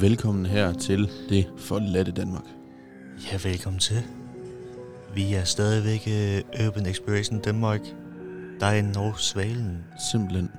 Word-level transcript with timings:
velkommen 0.00 0.46
her 0.46 0.72
til 0.72 1.10
det 1.28 1.46
forladte 1.58 2.12
Danmark. 2.12 2.44
Ja, 3.32 3.48
velkommen 3.48 3.80
til. 3.80 4.02
Vi 5.14 5.34
er 5.34 5.44
stadigvæk 5.44 6.00
uh, 6.06 6.66
Urban 6.66 6.86
Exploration 6.86 7.40
Danmark. 7.40 7.80
Der 8.60 8.66
er 8.66 8.78
en 8.78 8.96
og 8.96 9.18
Svalen. 9.18 9.78
Simpelthen. 10.12 10.50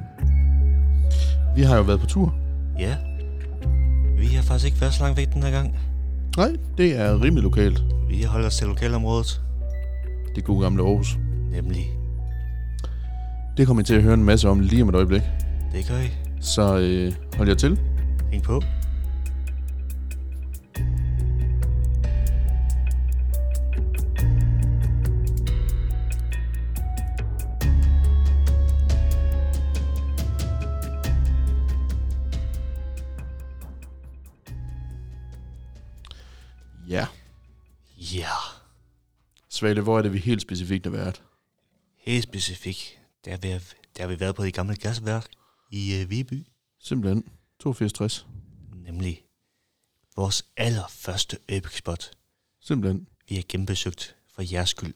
Vi 1.55 1.61
har 1.61 1.77
jo 1.77 1.81
været 1.81 1.99
på 1.99 2.05
tur. 2.05 2.35
Ja. 2.79 2.97
Vi 4.17 4.25
har 4.25 4.41
faktisk 4.41 4.65
ikke 4.65 4.81
været 4.81 4.93
så 4.93 5.03
langt 5.03 5.17
væk 5.17 5.33
den 5.33 5.43
her 5.43 5.51
gang. 5.51 5.75
Nej, 6.37 6.55
det 6.77 6.95
er 6.95 7.21
rimelig 7.23 7.43
lokalt. 7.43 7.83
Vi 8.09 8.23
holder 8.23 8.47
os 8.47 8.57
til 8.57 8.67
lokalområdet. 8.67 9.41
Det 10.35 10.43
gode 10.43 10.63
gamle 10.63 10.83
Aarhus. 10.83 11.17
Nemlig. 11.51 11.85
Det 13.57 13.67
kommer 13.67 13.81
I 13.81 13.85
til 13.85 13.95
at 13.95 14.03
høre 14.03 14.13
en 14.13 14.23
masse 14.23 14.49
om 14.49 14.59
lige 14.59 14.81
om 14.81 14.89
et 14.89 14.95
øjeblik. 14.95 15.21
Det 15.71 15.87
gør 15.87 15.97
I. 15.97 16.09
Så 16.41 16.77
øh, 16.77 17.13
hold 17.37 17.47
jer 17.47 17.55
til. 17.55 17.79
Hæng 18.31 18.43
på. 18.43 18.61
Svale, 39.67 39.81
hvor 39.81 39.97
er 39.97 40.01
det, 40.01 40.13
vi 40.13 40.17
helt 40.17 40.41
specifikt 40.41 40.85
har 40.85 40.91
været? 40.91 41.23
Helt 41.97 42.23
specifikt. 42.23 42.99
Der 43.25 43.31
har 43.31 43.37
vi, 43.37 43.47
der 43.97 44.03
har 44.03 44.07
vi 44.07 44.19
været 44.19 44.35
på 44.35 44.43
det 44.43 44.53
gamle 44.53 44.75
gasværk 44.75 45.27
i 45.71 46.01
uh, 46.03 46.09
Viby. 46.09 46.47
Simpelthen 46.79 47.23
8260. 47.65 48.27
Nemlig 48.75 49.23
vores 50.15 50.45
allerførste 50.57 51.37
epic 51.47 51.77
spot. 51.77 52.11
Simpelthen. 52.61 53.07
Vi 53.29 53.35
har 53.35 53.43
genbesøgt 53.49 54.15
for 54.35 54.43
jeres 54.51 54.69
skyld. 54.69 54.93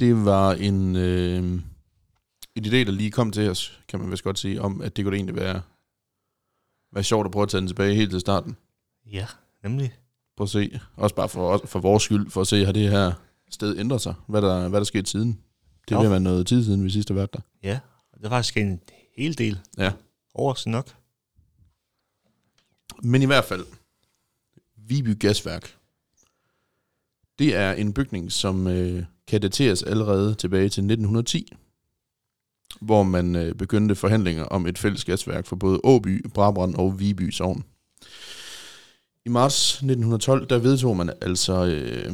Det 0.00 0.24
var 0.24 0.52
en, 0.52 0.96
øh, 0.96 1.38
en 2.54 2.64
idé, 2.64 2.70
der 2.70 2.90
lige 2.90 3.10
kom 3.10 3.32
til 3.32 3.50
os, 3.50 3.80
kan 3.88 4.00
man 4.00 4.10
vist 4.10 4.24
godt 4.24 4.38
sige, 4.38 4.62
om 4.62 4.80
at 4.80 4.96
det 4.96 5.04
kunne 5.04 5.16
egentlig 5.16 5.36
være, 5.36 5.62
være 6.92 7.04
sjovt 7.04 7.26
at 7.26 7.32
prøve 7.32 7.42
at 7.42 7.48
tage 7.48 7.60
den 7.60 7.68
tilbage 7.68 7.94
helt 7.94 8.10
til 8.10 8.20
starten. 8.20 8.56
Ja, 9.06 9.26
nemlig. 9.62 9.94
Prøv 10.36 10.44
at 10.44 10.50
se. 10.50 10.80
Også 10.96 11.14
bare 11.14 11.28
for, 11.28 11.62
for 11.64 11.80
vores 11.80 12.02
skyld, 12.02 12.30
for 12.30 12.40
at 12.40 12.46
se, 12.46 12.64
har 12.64 12.72
det 12.72 12.90
her 12.90 13.12
sted 13.50 13.78
ændret 13.78 14.00
sig? 14.00 14.14
Hvad 14.26 14.42
der, 14.42 14.68
hvad 14.68 14.80
der 14.80 14.84
skete 14.84 15.10
siden? 15.10 15.40
Det 15.88 15.94
Jo. 15.94 16.00
vil 16.00 16.10
være 16.10 16.20
noget 16.20 16.46
tid 16.46 16.64
siden, 16.64 16.84
vi 16.84 16.90
sidst 16.90 17.08
har 17.08 17.14
været 17.14 17.32
der. 17.32 17.40
Ja, 17.62 17.78
det 18.14 18.22
var 18.22 18.28
faktisk 18.28 18.56
en 18.56 18.80
hel 19.16 19.38
del. 19.38 19.58
Ja. 19.78 19.92
Overraskende 20.34 20.76
nok. 20.76 20.94
Men 23.02 23.22
i 23.22 23.26
hvert 23.26 23.44
fald, 23.44 23.66
Viby 24.76 25.18
Gasværk. 25.18 25.74
Det 27.38 27.54
er 27.56 27.72
en 27.72 27.92
bygning, 27.92 28.32
som 28.32 28.66
øh, 28.66 29.04
kan 29.26 29.40
dateres 29.40 29.82
allerede 29.82 30.34
tilbage 30.34 30.62
til 30.68 30.80
1910, 30.82 31.52
hvor 32.80 33.02
man 33.02 33.36
øh, 33.36 33.54
begyndte 33.54 33.94
forhandlinger 33.94 34.44
om 34.44 34.66
et 34.66 34.78
fælles 34.78 35.04
gasværk 35.04 35.46
for 35.46 35.56
både 35.56 35.80
Åby, 35.84 36.26
Brabrand 36.34 36.74
og 36.74 37.00
Viby 37.00 37.30
Sogn. 37.30 37.64
I 39.24 39.28
marts 39.28 39.72
1912, 39.74 40.46
der 40.48 40.58
vedtog 40.58 40.96
man 40.96 41.10
altså 41.20 41.66
øh, 41.66 42.12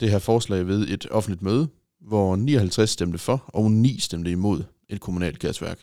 det 0.00 0.10
her 0.10 0.18
forslag 0.18 0.66
ved 0.66 0.88
et 0.88 1.06
offentligt 1.10 1.42
møde, 1.42 1.68
hvor 2.00 2.36
59 2.36 2.90
stemte 2.90 3.18
for 3.18 3.44
og 3.46 3.70
9 3.70 3.98
stemte 3.98 4.30
imod 4.30 4.62
et 4.88 5.00
kommunalt 5.00 5.38
gasværk. 5.38 5.80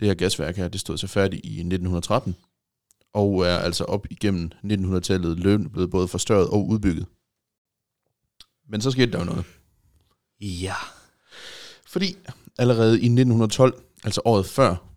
Det 0.00 0.08
her 0.08 0.14
gasværk 0.14 0.56
her, 0.56 0.68
det 0.68 0.80
stod 0.80 0.98
så 0.98 1.06
færdigt 1.06 1.44
i 1.44 1.48
1913, 1.48 2.34
og 3.12 3.46
er 3.46 3.58
altså 3.58 3.84
op 3.84 4.06
igennem 4.10 4.50
1900-tallet 4.64 5.38
løbende 5.38 5.70
blevet 5.70 5.90
både 5.90 6.08
forstørret 6.08 6.48
og 6.48 6.66
udbygget. 6.66 7.06
Men 8.68 8.80
så 8.80 8.90
skete 8.90 9.12
der 9.12 9.18
jo 9.18 9.24
noget. 9.24 9.44
Ja, 10.40 10.74
Fordi 11.86 12.16
allerede 12.58 12.92
i 12.92 13.06
1912, 13.06 13.82
altså 14.04 14.20
året 14.24 14.46
før 14.46 14.94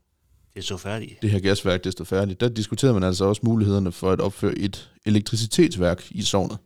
det 0.55 0.65
så 0.65 0.77
færdigt. 0.77 1.21
det 1.21 1.31
her 1.31 1.39
gasværk 1.39 1.83
det 1.83 1.91
stod 1.91 2.05
færdigt, 2.05 2.39
der 2.39 2.49
diskuterede 2.49 2.93
man 2.93 3.03
altså 3.03 3.25
også 3.25 3.41
mulighederne 3.43 3.91
for 3.91 4.11
at 4.11 4.21
opføre 4.21 4.57
et 4.57 4.91
elektricitetsværk 5.05 6.07
i 6.11 6.21
sognet. 6.21 6.57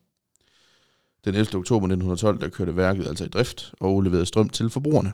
Den 1.26 1.36
11. 1.36 1.56
oktober 1.56 1.86
1912, 1.86 2.40
der 2.40 2.50
kørte 2.50 2.76
værket 2.76 3.08
altså 3.08 3.26
i 3.26 3.28
drift 3.28 3.74
og 3.80 4.02
leverede 4.02 4.26
strøm 4.26 4.50
til 4.50 4.70
forbrugerne. 4.70 5.14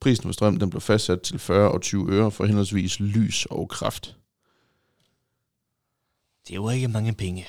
Prisen 0.00 0.24
for 0.24 0.32
strøm 0.32 0.58
den 0.58 0.70
blev 0.70 0.80
fastsat 0.80 1.20
til 1.22 1.38
40 1.38 1.70
og 1.70 1.80
20 1.80 2.12
øre 2.12 2.30
for 2.30 2.44
henholdsvis 2.44 3.00
lys 3.00 3.46
og 3.50 3.68
kraft. 3.68 4.16
Det 6.48 6.54
jo 6.54 6.70
ikke 6.70 6.88
mange 6.88 7.12
penge. 7.12 7.46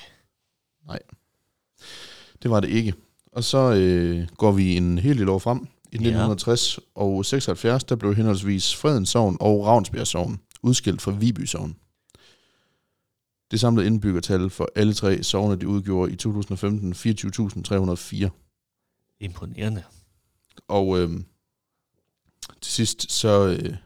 Det 2.42 2.50
var 2.50 2.60
det 2.60 2.68
ikke. 2.68 2.94
Og 3.32 3.44
så 3.44 3.74
øh, 3.74 4.28
går 4.36 4.52
vi 4.52 4.76
en 4.76 4.98
hel 4.98 5.18
del 5.18 5.28
år 5.28 5.38
frem. 5.38 5.58
I 5.92 5.96
1960 5.96 6.78
og 6.94 7.24
76, 7.24 7.84
der 7.84 7.96
blev 7.96 8.14
henholdsvis 8.14 8.76
Fredens 8.76 9.08
Sogn 9.08 9.36
og 9.40 9.66
Ravnsbjerg 9.66 10.06
Sogn 10.06 10.40
udskilt 10.62 11.02
fra 11.02 11.10
Viby 11.10 11.44
Sogn. 11.44 11.76
Det 13.52 13.60
samlede 13.60 13.86
indbyggertal 13.86 14.50
for 14.50 14.68
alle 14.74 14.94
tre 14.94 15.22
sogne, 15.22 15.56
de 15.56 15.68
udgjorde 15.68 16.12
i 16.12 16.16
2015 16.16 16.92
24.304. 16.92 18.28
Imponerende. 19.20 19.84
Og 20.68 21.00
øh, 21.00 21.10
til 22.60 22.72
sidst, 22.72 23.12
så, 23.12 23.46
øh, 23.46 23.76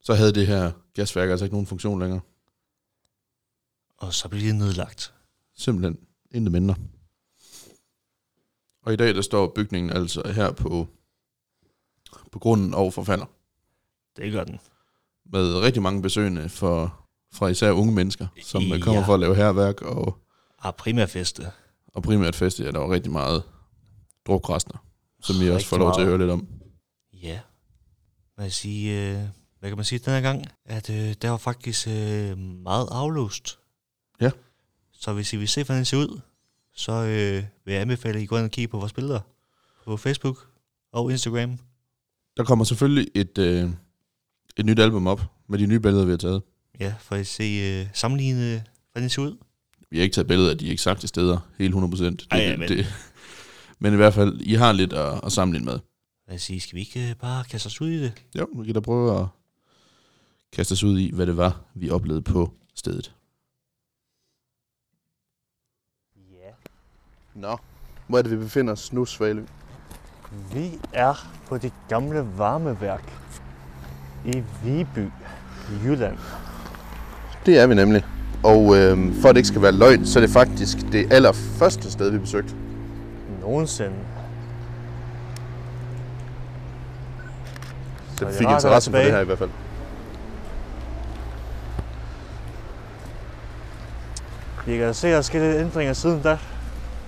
så 0.00 0.14
havde 0.14 0.32
det 0.32 0.46
her 0.46 0.72
gasværk 0.94 1.30
altså 1.30 1.44
ikke 1.44 1.54
nogen 1.54 1.66
funktion 1.66 2.00
længere. 2.00 2.20
Og 3.96 4.14
så 4.14 4.28
bliver 4.28 4.44
det 4.44 4.54
nedlagt. 4.54 5.14
Simpelthen 5.56 5.98
intet 6.30 6.52
mindre. 6.52 6.74
Og 8.82 8.92
i 8.92 8.96
dag, 8.96 9.14
der 9.14 9.22
står 9.22 9.52
bygningen 9.54 9.92
altså 9.92 10.32
her 10.34 10.52
på, 10.52 10.88
på 12.32 12.38
grunden 12.38 12.74
og 12.74 12.92
forfalder. 12.92 13.26
Det 14.16 14.32
gør 14.32 14.44
den. 14.44 14.60
Med 15.24 15.54
rigtig 15.54 15.82
mange 15.82 16.02
besøgende 16.02 16.48
for, 16.48 17.03
fra 17.34 17.48
især 17.48 17.70
unge 17.70 17.92
mennesker, 17.94 18.26
som 18.42 18.62
ja. 18.62 18.78
kommer 18.78 19.04
for 19.04 19.14
at 19.14 19.20
lave 19.20 19.34
herværk 19.34 19.82
og, 19.82 20.18
Ah, 20.62 20.72
primærfeste. 20.78 21.50
og 21.94 22.02
primært 22.02 22.34
feste. 22.34 22.64
Ja, 22.64 22.70
der 22.70 22.78
var 22.78 22.90
rigtig 22.90 23.12
meget 23.12 23.42
drukrester, 24.26 24.84
som 25.22 25.40
vi 25.40 25.50
også 25.50 25.66
får 25.66 25.78
lov 25.78 25.94
til 25.94 26.00
at 26.00 26.06
høre 26.06 26.18
lidt 26.18 26.30
om. 26.30 26.48
Ja. 27.12 27.40
Hvad, 28.36 28.50
sige, 28.50 29.10
øh, 29.10 29.18
hvad 29.60 29.70
kan 29.70 29.76
man 29.76 29.84
sige 29.84 29.98
den 29.98 30.12
her 30.12 30.20
gang? 30.20 30.44
At 30.64 30.90
øh, 30.90 31.14
der 31.22 31.30
var 31.30 31.36
faktisk 31.36 31.88
øh, 31.88 32.38
meget 32.38 32.88
afløst. 32.90 33.58
Ja. 34.20 34.30
Så 34.92 35.12
hvis 35.12 35.32
I 35.32 35.36
vil 35.36 35.48
se, 35.48 35.64
hvordan 35.64 35.78
det 35.80 35.86
ser 35.86 35.96
ud, 35.96 36.20
så 36.74 36.92
øh, 36.92 37.44
vil 37.64 37.72
jeg 37.72 37.80
anbefale, 37.80 38.16
at 38.18 38.22
I 38.22 38.26
går 38.26 38.36
ind 38.36 38.44
og 38.44 38.50
kigger 38.50 38.70
på 38.70 38.78
vores 38.78 38.92
billeder 38.92 39.20
på 39.84 39.96
Facebook 39.96 40.46
og 40.92 41.10
Instagram. 41.10 41.58
Der 42.36 42.44
kommer 42.44 42.64
selvfølgelig 42.64 43.08
et, 43.14 43.38
øh, 43.38 43.70
et 44.56 44.66
nyt 44.66 44.78
album 44.78 45.06
op 45.06 45.20
med 45.48 45.58
de 45.58 45.66
nye 45.66 45.80
billeder, 45.80 46.04
vi 46.04 46.10
har 46.10 46.16
taget. 46.18 46.42
Ja, 46.80 46.94
for 47.00 47.14
at 47.14 47.26
se 47.26 47.42
øh, 47.44 47.86
sammenligne, 47.94 48.64
hvordan 48.92 49.02
det 49.04 49.12
ser 49.12 49.22
ud. 49.22 49.36
Vi 49.90 49.96
har 49.98 50.02
ikke 50.02 50.14
taget 50.14 50.26
billeder 50.26 50.50
af 50.50 50.58
de 50.58 50.70
eksakte 50.70 51.08
steder, 51.08 51.38
helt 51.58 51.74
100%. 51.74 52.04
Det, 52.04 52.26
Ej, 52.30 52.38
ja, 52.38 52.56
men- 52.56 52.68
det, 52.68 52.86
men 53.78 53.92
i 53.92 53.96
hvert 53.96 54.14
fald, 54.14 54.40
I 54.40 54.54
har 54.54 54.72
lidt 54.72 54.92
at, 54.92 55.20
at 55.24 55.32
sammenligne 55.32 55.64
med. 55.64 55.78
Hvad 56.26 56.38
sige, 56.38 56.60
skal 56.60 56.76
vi 56.76 56.80
ikke 56.80 57.08
øh, 57.10 57.14
bare 57.16 57.44
kaste 57.44 57.66
os 57.66 57.80
ud 57.80 57.88
i 57.88 58.02
det? 58.02 58.12
Jo, 58.38 58.46
vi 58.56 58.64
kan 58.64 58.74
da 58.74 58.80
prøve 58.80 59.20
at 59.20 59.26
kaste 60.52 60.72
os 60.72 60.82
ud 60.84 60.98
i, 60.98 61.10
hvad 61.14 61.26
det 61.26 61.36
var, 61.36 61.60
vi 61.74 61.90
oplevede 61.90 62.22
på 62.22 62.52
stedet. 62.74 63.14
Ja. 66.16 66.50
Nå, 67.34 67.56
hvor 68.08 68.18
er 68.18 68.22
det, 68.22 68.30
vi 68.30 68.36
befinder 68.36 68.72
os 68.72 68.92
nu, 68.92 69.04
Svalø? 69.04 69.44
Vi 70.52 70.70
er 70.92 71.14
på 71.46 71.58
det 71.58 71.72
gamle 71.88 72.38
varmeværk 72.38 73.12
i 74.26 74.42
Viby, 74.64 75.08
Jylland. 75.84 76.18
Det 77.46 77.58
er 77.58 77.66
vi 77.66 77.74
nemlig. 77.74 78.04
Og 78.42 78.76
øh, 78.76 79.14
for 79.20 79.28
at 79.28 79.34
det 79.34 79.36
ikke 79.36 79.48
skal 79.48 79.62
være 79.62 79.72
løgn, 79.72 80.06
så 80.06 80.18
er 80.18 80.20
det 80.20 80.30
faktisk 80.30 80.78
det 80.92 81.12
allerførste 81.12 81.90
sted, 81.90 82.10
vi 82.10 82.18
besøgte. 82.18 82.54
Nogensinde. 83.40 83.96
Så 88.16 88.24
det 88.24 88.34
fik 88.34 88.48
interesse 88.48 88.90
for 88.90 88.98
det 88.98 89.12
her 89.12 89.20
i 89.20 89.24
hvert 89.24 89.38
fald. 89.38 89.50
Vi 94.66 94.76
kan 94.76 94.94
se, 94.94 95.06
at 95.06 95.12
der 95.12 95.18
er 95.18 95.22
sket 95.22 95.40
lidt 95.40 95.56
ændringer 95.56 95.92
siden 95.92 96.20
da. 96.22 96.38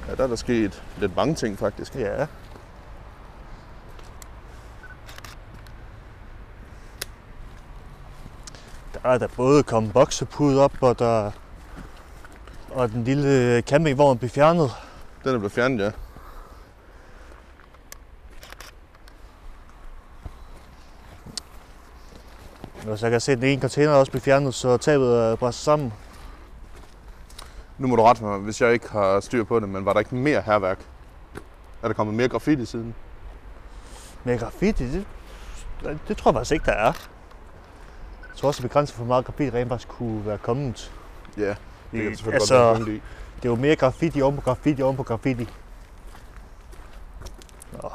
Ja, 0.09 0.15
der 0.17 0.23
er 0.23 0.27
der 0.27 0.37
sket 0.37 0.83
lidt 1.01 1.17
mange 1.17 1.35
ting 1.35 1.59
faktisk. 1.59 1.95
Ja. 1.95 2.27
Der 9.07 9.13
er 9.13 9.19
der 9.19 9.29
både 9.37 9.63
kommet 9.63 9.93
boksepud 9.93 10.59
op, 10.59 10.73
og 10.81 10.99
der 10.99 11.31
og 12.71 12.91
den 12.91 13.05
lille 13.05 13.61
campingvogn 13.61 14.19
blev 14.19 14.31
fjernet. 14.31 14.71
Den 15.25 15.35
er 15.35 15.39
blevet 15.39 15.53
fjernet, 15.53 15.85
ja. 15.85 15.91
Og 22.91 22.99
så 22.99 23.07
jeg 23.07 23.11
kan 23.11 23.21
se, 23.21 23.33
at 23.33 23.39
den 23.39 23.49
ene 23.49 23.61
container 23.61 23.93
også 23.93 24.13
blive 24.13 24.23
fjernet, 24.23 24.55
så 24.55 24.77
tabet 24.77 25.19
er 25.19 25.37
bræst 25.37 25.63
sammen. 25.63 25.93
Nu 27.79 27.89
må 27.89 27.97
du 27.97 28.03
rette 28.03 28.25
mig, 28.25 28.39
hvis 28.39 28.61
jeg 28.61 28.73
ikke 28.73 28.91
har 28.91 29.21
styr 29.21 29.45
på 29.45 29.61
det, 29.61 29.69
men 29.69 29.85
var 29.85 29.93
der 29.93 30.01
ikke 30.01 30.15
mere 30.15 30.43
herværk? 30.43 30.79
Er 31.83 31.89
der 31.89 31.95
kommet 31.95 32.17
mere 32.17 32.29
graffiti 32.29 32.65
siden? 32.65 32.95
Men 34.25 34.39
graffiti, 34.39 34.85
det, 34.85 35.07
det 36.09 36.17
tror 36.17 36.31
jeg 36.31 36.35
faktisk 36.35 36.53
ikke, 36.53 36.67
der 36.67 36.73
er. 36.73 37.16
Jeg 38.37 38.41
tror 38.41 38.49
også, 38.49 38.59
det 38.63 38.65
er 38.65 38.69
begrænset 38.69 38.97
for 38.97 39.05
hvor 39.05 39.09
meget 39.15 39.25
graffiti 39.25 39.51
rent 39.51 39.69
faktisk 39.69 39.89
kunne 39.89 40.27
være 40.27 40.39
kommet. 40.39 40.93
Ja, 41.37 41.43
det 41.49 41.57
kan 41.93 42.01
Det- 42.01 42.17
selvfølgelig 42.19 42.35
altså- 42.43 42.55
godt 42.75 42.87
være 42.87 42.95
i. 42.97 43.01
Det 43.37 43.45
er 43.45 43.49
jo 43.49 43.55
mere 43.55 43.77
graffiti 43.77 44.23
oven 44.23 44.37
på 44.37 44.43
graffiti 44.43 44.83
oven 44.83 44.97
på 44.97 45.03
graffiti. 45.03 45.49
Nå. 47.73 47.91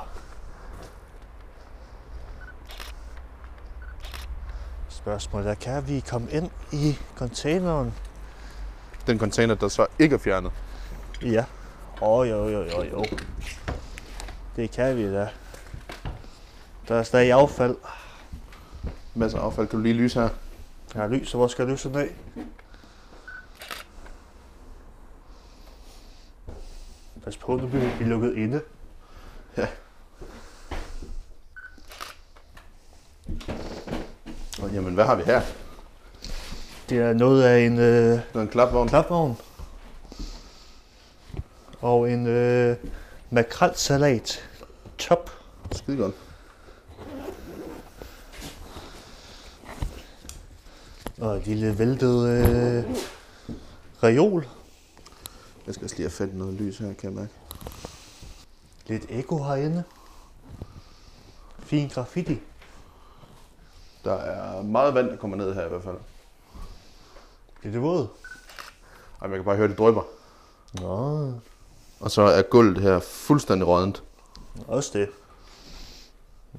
Spørgsmålet 4.90 5.50
er, 5.50 5.54
kan 5.56 5.88
vi 5.88 6.00
komme 6.10 6.32
ind 6.32 6.50
i 6.72 6.98
containeren? 7.18 7.94
Den 9.08 9.20
container, 9.20 9.56
der 9.56 9.68
så 9.68 9.88
ikke 10.00 10.14
er 10.16 10.20
fjernet. 10.20 10.52
Ja. 11.22 11.46
Åh, 12.02 12.10
oh, 12.20 12.30
jo, 12.30 12.48
jo, 12.50 12.64
jo, 12.64 12.84
jo. 12.84 13.06
Det 14.56 14.72
kan 14.72 14.98
vi 14.98 15.14
da. 15.14 15.30
Der 16.88 16.96
er 16.96 17.04
stadig 17.04 17.32
affald. 17.32 17.76
Masser 19.16 19.40
af 19.40 19.44
affald. 19.46 19.68
Kan 19.68 19.80
du 19.80 19.84
lige 19.84 19.94
lyse 19.96 20.20
her? 20.20 20.30
Jeg 20.94 21.02
har 21.02 21.08
lys, 21.10 21.30
så 21.30 21.38
hvor 21.38 21.48
skal 21.48 21.64
jeg 21.64 21.72
lyse 21.74 21.90
den 21.90 21.98
af? 21.98 22.16
Pas 27.24 27.38
på, 27.38 27.56
nu 27.56 27.68
bliver 27.68 27.98
vi 27.98 28.04
lukket 28.04 28.36
inde. 28.38 28.62
Og 34.62 34.70
jamen, 34.74 34.94
hvad 34.94 35.06
har 35.06 35.16
vi 35.16 35.24
her? 35.24 35.42
Det 36.90 36.98
er 36.98 37.14
noget 37.14 37.44
af 37.44 37.60
en 37.60 37.80
øh, 37.80 37.84
Der 37.84 38.22
er 38.34 38.40
en 38.42 38.48
klapvogn. 38.48 38.90
klapvogn. 38.90 39.38
Og 41.82 42.12
en 42.12 42.28
øh, 42.28 42.76
makrelsalat. 43.30 44.50
Top. 44.98 45.30
Skide 45.72 45.98
godt. 45.98 46.16
Og 51.22 51.38
et 51.38 51.48
lille 51.48 51.80
væltet 51.80 52.28
øh, 52.30 52.84
reol. 54.04 54.48
Jeg 55.66 55.74
skal 55.74 55.84
også 55.86 55.96
lige 55.98 56.12
have 56.18 56.30
i 56.30 56.36
noget 56.36 56.54
lys 56.54 56.78
her, 56.78 56.94
kan 56.94 57.10
jeg 57.10 57.20
mærke. 57.20 57.34
Lidt 58.88 59.06
eko 59.10 59.44
herinde. 59.44 59.84
Fin 61.60 61.88
graffiti. 61.90 62.40
Der 64.04 64.14
er 64.14 64.62
meget 64.62 64.94
vand, 64.94 65.10
der 65.10 65.16
kommer 65.18 65.38
ned 65.38 65.54
her 65.54 65.66
i 65.66 65.70
hvert 65.70 65.84
fald. 65.84 65.98
Bliver 67.60 67.72
det 67.74 67.82
våd? 67.82 68.08
Jamen, 69.22 69.32
jeg 69.34 69.40
kan 69.40 69.46
bare 69.46 69.56
høre, 69.58 69.68
det 69.68 69.78
drypper. 69.78 70.02
Nå, 70.74 71.34
Og 72.00 72.12
så 72.12 72.22
er 72.22 72.42
gulvet 72.42 72.82
her 72.82 73.00
fuldstændig 73.00 73.68
rådent. 73.68 74.04
også 74.68 74.92
det. 75.00 75.10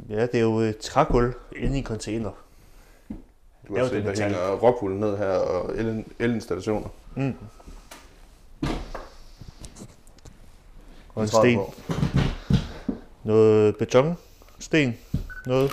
Ja, 0.08 0.22
det 0.26 0.34
er 0.34 0.40
jo 0.40 0.58
et 0.58 0.78
trægulv 0.78 1.34
inde 1.56 1.76
i 1.76 1.78
en 1.78 1.84
container. 1.86 2.30
Du 3.68 3.74
kan 3.74 3.82
det 3.82 3.90
se, 3.90 3.96
er 3.96 4.00
der 4.02 4.08
metal. 4.10 4.24
hænger 4.34 4.50
rockwool 4.56 4.92
ned 4.92 5.16
her 5.16 5.26
og 5.28 5.76
el- 5.78 6.04
elinstallationer. 6.18 6.88
Mm. 7.16 7.34
Og 11.14 11.22
en 11.22 11.28
sten. 11.28 11.56
på. 11.58 11.74
Noget 13.24 13.76
beton. 13.76 14.16
Sten. 14.58 14.96
Noget. 15.46 15.72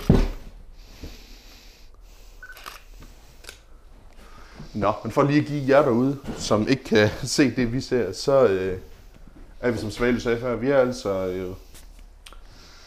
Nå, 4.74 4.92
men 5.02 5.12
for 5.12 5.22
lige 5.22 5.40
at 5.40 5.46
give 5.46 5.64
jer 5.76 5.82
derude, 5.82 6.18
som 6.38 6.68
ikke 6.68 6.84
kan 6.84 7.08
se 7.24 7.50
det, 7.56 7.72
vi 7.72 7.80
ser, 7.80 8.12
så 8.12 8.46
øh, 8.46 8.78
er 9.60 9.70
vi, 9.70 9.78
som 9.78 9.90
Svale 9.90 10.20
sagde 10.20 10.40
før, 10.40 10.56
vi 10.56 10.70
er 10.70 10.78
altså, 10.78 11.26
øh, 11.26 11.48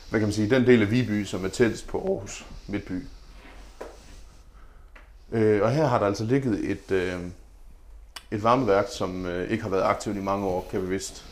hvad 0.10 0.20
kan 0.20 0.28
man 0.28 0.32
sige, 0.34 0.50
den 0.50 0.66
del 0.68 0.82
af 0.82 0.92
Viby, 0.92 1.24
som 1.26 1.46
er 1.46 1.50
tættest 1.50 1.88
på 1.88 1.98
Aarhus 1.98 2.46
Midtby. 2.68 3.04
Øh, 5.34 5.62
og 5.64 5.72
her 5.72 5.86
har 5.86 6.00
der 6.00 6.06
altså 6.06 6.24
ligget 6.24 6.72
et, 6.72 6.92
øh, 6.92 7.20
et 8.32 8.44
varmeværk, 8.44 8.86
som 8.90 9.26
øh, 9.26 9.52
ikke 9.52 9.64
har 9.64 9.70
været 9.70 9.84
aktivt 9.84 10.18
i 10.18 10.22
mange 10.22 10.46
år, 10.46 10.68
kan 10.72 10.82
vi 10.82 10.88
vist 10.88 11.26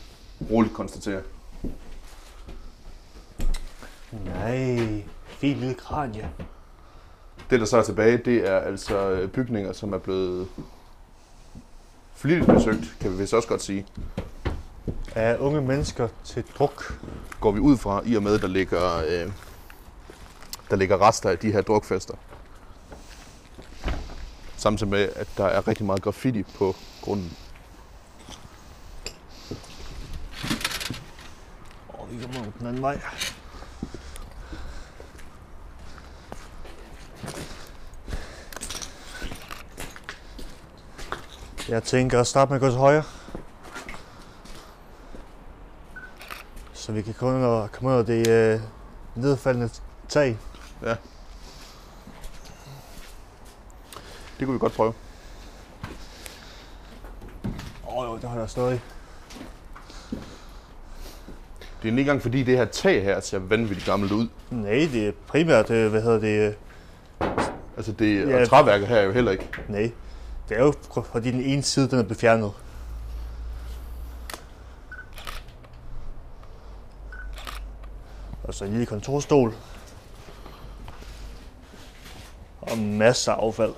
roligt 0.50 0.74
konstatere. 0.74 1.22
Nej. 4.24 5.02
Fint 5.26 5.58
lille 5.58 5.74
kranje. 5.74 6.30
Det, 7.50 7.60
der 7.60 7.66
så 7.66 7.76
er 7.76 7.82
tilbage, 7.82 8.16
det 8.16 8.48
er 8.48 8.58
altså 8.58 9.10
øh, 9.10 9.28
bygninger, 9.28 9.72
som 9.72 9.92
er 9.92 9.98
blevet 9.98 10.48
flittigt 12.14 12.50
besøgt, 12.50 12.96
kan 13.00 13.12
vi 13.12 13.16
vist 13.16 13.34
også 13.34 13.48
godt 13.48 13.62
sige. 13.62 13.86
Af 15.14 15.36
unge 15.38 15.60
mennesker 15.60 16.08
til 16.24 16.44
druk. 16.58 16.98
går 17.40 17.50
vi 17.50 17.60
ud 17.60 17.76
fra, 17.76 18.02
i 18.04 18.14
og 18.14 18.22
med, 18.22 18.38
der 18.38 18.48
ligger, 18.48 18.96
øh, 18.96 19.32
der 20.70 20.76
ligger 20.76 21.08
rester 21.08 21.30
af 21.30 21.38
de 21.38 21.52
her 21.52 21.60
drukfester. 21.62 22.14
Samtidig 24.62 24.90
med, 24.90 25.08
at 25.16 25.28
der 25.36 25.44
er 25.44 25.68
rigtig 25.68 25.86
meget 25.86 26.02
graffiti 26.02 26.42
på 26.42 26.74
grunden. 27.00 27.36
Og 31.88 32.08
vi 32.10 32.22
kommer 32.22 32.50
den 32.58 32.66
anden 32.66 32.82
vej. 32.82 33.00
Jeg 41.68 41.82
tænker 41.82 42.20
at 42.20 42.26
starte 42.26 42.48
med 42.48 42.56
at 42.56 42.60
gå 42.60 42.68
til 42.68 42.78
højre. 42.78 43.02
Så 46.72 46.92
vi 46.92 47.02
kan 47.02 47.14
komme 47.14 47.36
under, 47.36 47.66
komme 47.66 47.90
under 47.90 48.02
det 48.02 48.28
øh, 48.28 48.60
nedfaldende 49.14 49.70
tag. 50.08 50.38
Det 54.42 54.46
kunne 54.46 54.54
vi 54.54 54.58
godt 54.58 54.72
prøve. 54.72 54.92
Åh 57.88 57.98
oh, 57.98 58.04
jo, 58.06 58.18
der 58.22 58.28
holder 58.28 58.46
stadig. 58.46 58.80
Det 60.10 60.18
er 61.82 61.84
ikke 61.84 62.00
engang 62.00 62.22
fordi 62.22 62.42
det 62.42 62.56
her 62.56 62.64
tag 62.64 63.02
her 63.04 63.20
ser 63.20 63.38
vanvittigt 63.38 63.86
gammelt 63.86 64.12
ud. 64.12 64.28
Nej, 64.50 64.72
det 64.72 65.08
er 65.08 65.12
primært, 65.26 65.70
øh, 65.70 65.90
hvad 65.90 66.02
hedder 66.02 66.18
det, 66.18 66.54
øh, 67.20 67.28
Altså 67.76 67.92
det, 67.92 68.28
Ja. 68.28 68.40
og 68.40 68.48
træværket 68.48 68.88
her 68.88 68.96
er 68.96 69.02
jo 69.02 69.12
heller 69.12 69.32
ikke. 69.32 69.48
nej. 69.68 69.92
Det 70.48 70.58
er 70.58 70.62
jo 70.62 70.72
fordi 71.12 71.30
den 71.30 71.40
ene 71.40 71.62
side, 71.62 71.90
den 71.90 71.98
er 71.98 72.02
blevet 72.02 72.20
fjernet. 72.20 72.52
Og 78.44 78.54
så 78.54 78.64
en 78.64 78.70
lille 78.70 78.86
kontorstol. 78.86 79.54
Og 82.60 82.78
masser 82.78 83.32
af 83.32 83.36
affald. 83.46 83.74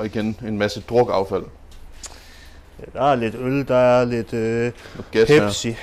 Og 0.00 0.06
igen 0.06 0.38
en 0.46 0.58
masse 0.58 0.80
drukaffald. 0.80 1.44
Ja, 2.78 2.98
der 2.98 3.04
er 3.04 3.14
lidt 3.14 3.34
øl, 3.34 3.68
der 3.68 3.76
er 3.76 4.04
lidt 4.04 4.32
øh, 4.32 4.72
gas 5.12 5.28
her. 5.28 5.46
Pepsi. 5.46 5.76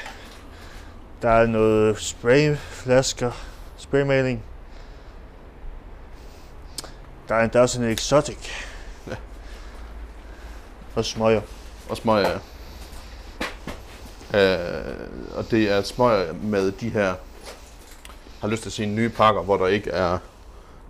Der 1.22 1.30
er 1.30 1.46
noget 1.46 2.00
sprayflasker, 2.00 3.32
spraymaling. 3.78 4.44
Der 7.30 7.36
er 7.36 7.44
endda 7.44 7.62
også 7.62 7.82
en 7.82 7.90
exotic. 7.90 8.38
Ja. 9.08 9.16
Og 10.96 11.06
smøger. 11.06 11.42
Og 11.90 11.98
smøger. 11.98 12.40
Øh, 14.34 14.96
og 15.36 15.52
det 15.52 15.72
er 15.72 15.82
smøger 15.82 16.34
med 16.34 16.72
de 16.72 16.90
her, 16.90 17.14
har 18.42 18.48
lyst 18.48 18.62
til 18.62 18.70
at 18.70 18.74
sige 18.74 18.88
nye 18.88 19.10
pakker, 19.10 19.42
hvor 19.42 19.58
der 19.58 19.68
ikke 19.68 19.90
er, 19.90 20.18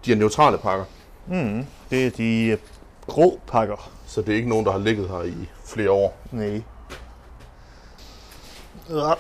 de 0.05 0.11
er 0.11 0.15
neutrale 0.15 0.57
pakker. 0.57 0.85
Mm, 1.27 1.65
det 1.89 2.07
er 2.07 2.11
de 2.11 2.45
øh, 2.45 2.57
grå 3.07 3.39
pakker. 3.47 3.91
Så 4.07 4.21
det 4.21 4.29
er 4.29 4.35
ikke 4.35 4.49
nogen, 4.49 4.65
der 4.65 4.71
har 4.71 4.79
ligget 4.79 5.09
her 5.09 5.23
i 5.23 5.49
flere 5.65 5.91
år. 5.91 6.17
Nej. 6.31 6.61
Ja. 8.89 9.13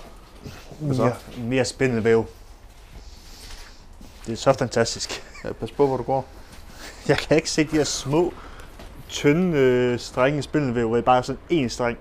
så? 0.93 1.03
Mere, 1.03 1.13
mere 1.37 1.65
spændende 1.65 2.03
væv. 2.03 2.25
Det 4.25 4.33
er 4.33 4.37
så 4.37 4.53
fantastisk. 4.53 5.23
Ja, 5.43 5.51
pas 5.53 5.71
på, 5.71 5.87
hvor 5.87 5.97
du 5.97 6.03
går. 6.03 6.25
Jeg 7.07 7.17
kan 7.17 7.37
ikke 7.37 7.51
se 7.51 7.63
de 7.63 7.75
her 7.75 7.83
små, 7.83 8.33
tynde 9.09 9.57
øh, 9.57 9.99
strenge 9.99 10.41
spindelvæv, 10.41 10.95
det 10.95 11.05
bare 11.05 11.17
er 11.17 11.21
sådan 11.21 11.41
en 11.49 11.69
streng. 11.69 11.97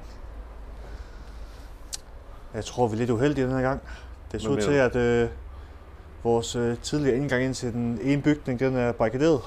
Jeg 2.55 2.64
tror, 2.64 2.88
vi 2.88 2.95
er 2.95 2.99
lidt 2.99 3.11
uheldige 3.11 3.47
den 3.47 3.55
her 3.55 3.62
gang. 3.62 3.81
Det 4.33 4.43
så 4.43 4.49
ud 4.49 4.61
til, 4.61 4.73
at 4.73 4.97
øh, 4.97 5.28
vores 6.25 6.57
øh, 6.57 6.76
tidligere 6.83 7.16
indgang 7.16 7.45
ind 7.45 7.55
til 7.55 7.73
den 7.73 7.99
ene 8.02 8.23
bygning, 8.23 8.61
den 8.61 8.76
er 8.76 8.93
barrikaderet. 8.93 9.40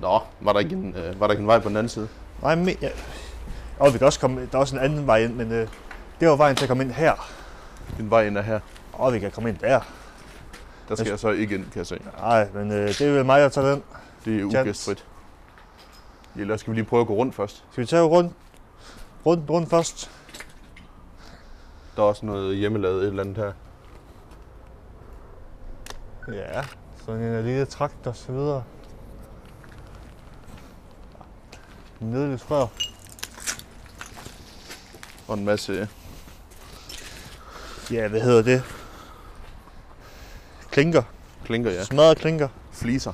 Nå, 0.00 0.20
var 0.40 0.52
der 0.52 0.60
ikke 0.60 0.74
en, 0.74 0.94
øh, 0.96 1.20
var 1.20 1.26
der 1.26 1.32
ikke 1.32 1.40
en 1.40 1.46
vej 1.46 1.58
på 1.58 1.68
den 1.68 1.76
anden 1.76 1.88
side? 1.88 2.08
Nej, 2.42 2.54
men, 2.54 2.68
ja. 2.82 2.88
Og 3.78 3.92
vi 3.92 3.98
kan 3.98 4.06
også 4.06 4.20
komme, 4.20 4.40
der 4.52 4.56
er 4.58 4.60
også 4.60 4.76
en 4.76 4.82
anden 4.82 5.06
vej 5.06 5.18
ind, 5.24 5.34
men 5.34 5.52
øh, 5.52 5.68
det 6.20 6.28
var 6.28 6.36
vejen 6.36 6.56
til 6.56 6.64
at 6.64 6.68
komme 6.68 6.82
ind 6.84 6.92
her. 6.92 7.12
En 8.00 8.10
vej 8.10 8.26
ind 8.26 8.38
er 8.38 8.42
her. 8.42 8.60
Og 8.92 9.12
vi 9.12 9.18
kan 9.18 9.30
komme 9.30 9.48
ind 9.48 9.58
der. 9.58 9.80
Der 10.88 10.94
skal 10.94 11.04
Jeg- 11.04 11.10
jeg 11.10 11.18
så 11.18 11.30
ikke 11.30 11.54
ind, 11.54 11.64
kan 11.64 11.78
jeg 11.78 11.86
se. 11.86 11.98
Nej, 12.18 12.48
men 12.54 12.70
øh, 12.72 12.88
det 12.88 13.00
er 13.00 13.12
vel 13.12 13.24
mig, 13.26 13.40
der 13.40 13.48
tager 13.48 13.70
den. 13.74 13.82
Det 14.24 14.40
er 14.40 14.44
ugæstfrit. 14.44 15.04
Eller 16.36 16.56
skal 16.56 16.70
vi 16.70 16.76
lige 16.76 16.84
prøve 16.86 17.00
at 17.00 17.06
gå 17.06 17.14
rundt 17.14 17.34
først? 17.34 17.64
Skal 17.72 17.80
vi 17.82 17.86
tage 17.86 18.02
rundt, 18.02 18.32
rundt, 19.26 19.50
rundt 19.50 19.70
først? 19.70 20.10
Der 21.96 22.02
er 22.02 22.06
også 22.06 22.26
noget 22.26 22.56
hjemmelavet 22.56 23.02
et 23.02 23.08
eller 23.08 23.22
andet 23.22 23.36
her. 23.36 23.52
Ja, 26.34 26.62
sådan 27.06 27.22
en 27.22 27.44
lille 27.44 27.64
trakt 27.64 28.06
og 28.06 28.16
så 28.16 28.32
videre. 28.32 28.62
Nedeligt 32.02 32.50
rør. 32.50 32.66
Og 35.28 35.38
en 35.38 35.44
masse 35.44 35.88
Ja, 37.90 38.08
hvad 38.08 38.20
hedder 38.20 38.42
det? 38.42 38.62
Klinker. 40.70 41.02
klinker, 41.44 41.70
ja. 41.70 41.84
Smadret 41.84 42.18
klinker. 42.18 42.48
Fliser. 42.72 43.12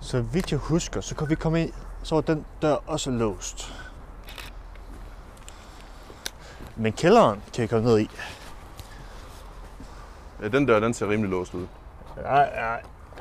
Så 0.00 0.20
vidt 0.20 0.50
jeg 0.50 0.58
husker, 0.58 1.00
så 1.00 1.14
kan 1.14 1.28
vi 1.28 1.34
komme 1.34 1.62
ind, 1.62 1.72
så 2.02 2.14
var 2.14 2.22
den 2.22 2.44
dør 2.62 2.74
også 2.86 3.10
låst. 3.10 3.72
Men 6.76 6.92
kælderen 6.92 7.42
kan 7.54 7.62
vi 7.62 7.66
komme 7.66 7.88
ned 7.88 7.98
i. 7.98 8.10
Ja, 10.42 10.48
den 10.48 10.68
der, 10.68 10.80
den 10.80 10.94
ser 10.94 11.08
rimelig 11.08 11.30
låst 11.30 11.54
ud. 11.54 11.66
Der 12.16 12.30
er 12.30 12.76